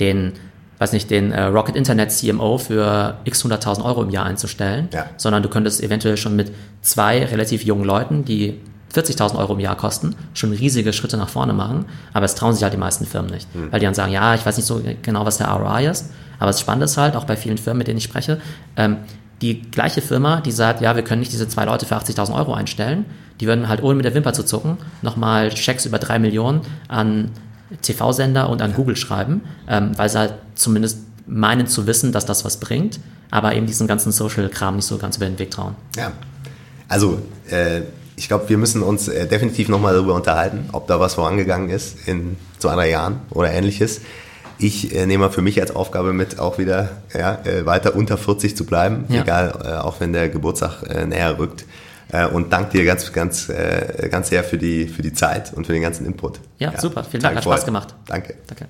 [0.00, 0.32] den
[0.78, 5.06] weiß nicht, den äh, Rocket Internet CMO für x 100.000 Euro im Jahr einzustellen, ja.
[5.16, 6.52] sondern du könntest eventuell schon mit
[6.82, 8.60] zwei relativ jungen Leuten, die
[8.94, 12.62] 40.000 Euro im Jahr kosten, schon riesige Schritte nach vorne machen, aber es trauen sich
[12.62, 13.70] halt die meisten Firmen nicht, mhm.
[13.70, 16.48] weil die dann sagen, ja, ich weiß nicht so genau, was der ROI ist, aber
[16.48, 18.40] das Spannende ist halt, auch bei vielen Firmen, mit denen ich spreche,
[18.76, 18.98] ähm,
[19.42, 22.54] die gleiche Firma, die sagt, ja, wir können nicht diese zwei Leute für 80.000 Euro
[22.54, 23.04] einstellen,
[23.40, 27.30] die würden halt ohne mit der Wimper zu zucken nochmal Schecks über drei Millionen an
[27.82, 32.44] TV-Sender und an Google schreiben, ähm, weil sie halt zumindest meinen zu wissen, dass das
[32.44, 33.00] was bringt,
[33.30, 35.74] aber eben diesen ganzen Social-Kram nicht so ganz über den Weg trauen.
[35.96, 36.12] Ja,
[36.88, 37.82] also äh,
[38.16, 42.08] ich glaube, wir müssen uns äh, definitiv nochmal darüber unterhalten, ob da was vorangegangen ist
[42.08, 44.00] in zwei, drei Jahren oder ähnliches.
[44.58, 48.56] Ich äh, nehme für mich als Aufgabe mit, auch wieder ja, äh, weiter unter 40
[48.56, 49.22] zu bleiben, ja.
[49.22, 51.66] egal, äh, auch wenn der Geburtstag äh, näher rückt.
[52.12, 55.66] Äh, und danke dir ganz, ganz, äh, ganz sehr für die, für die Zeit und
[55.66, 56.40] für den ganzen Input.
[56.58, 57.04] Ja, ja super.
[57.04, 57.36] Vielen Dank.
[57.36, 57.94] Hat Spaß gemacht.
[58.06, 58.34] Danke.
[58.46, 58.68] Danke.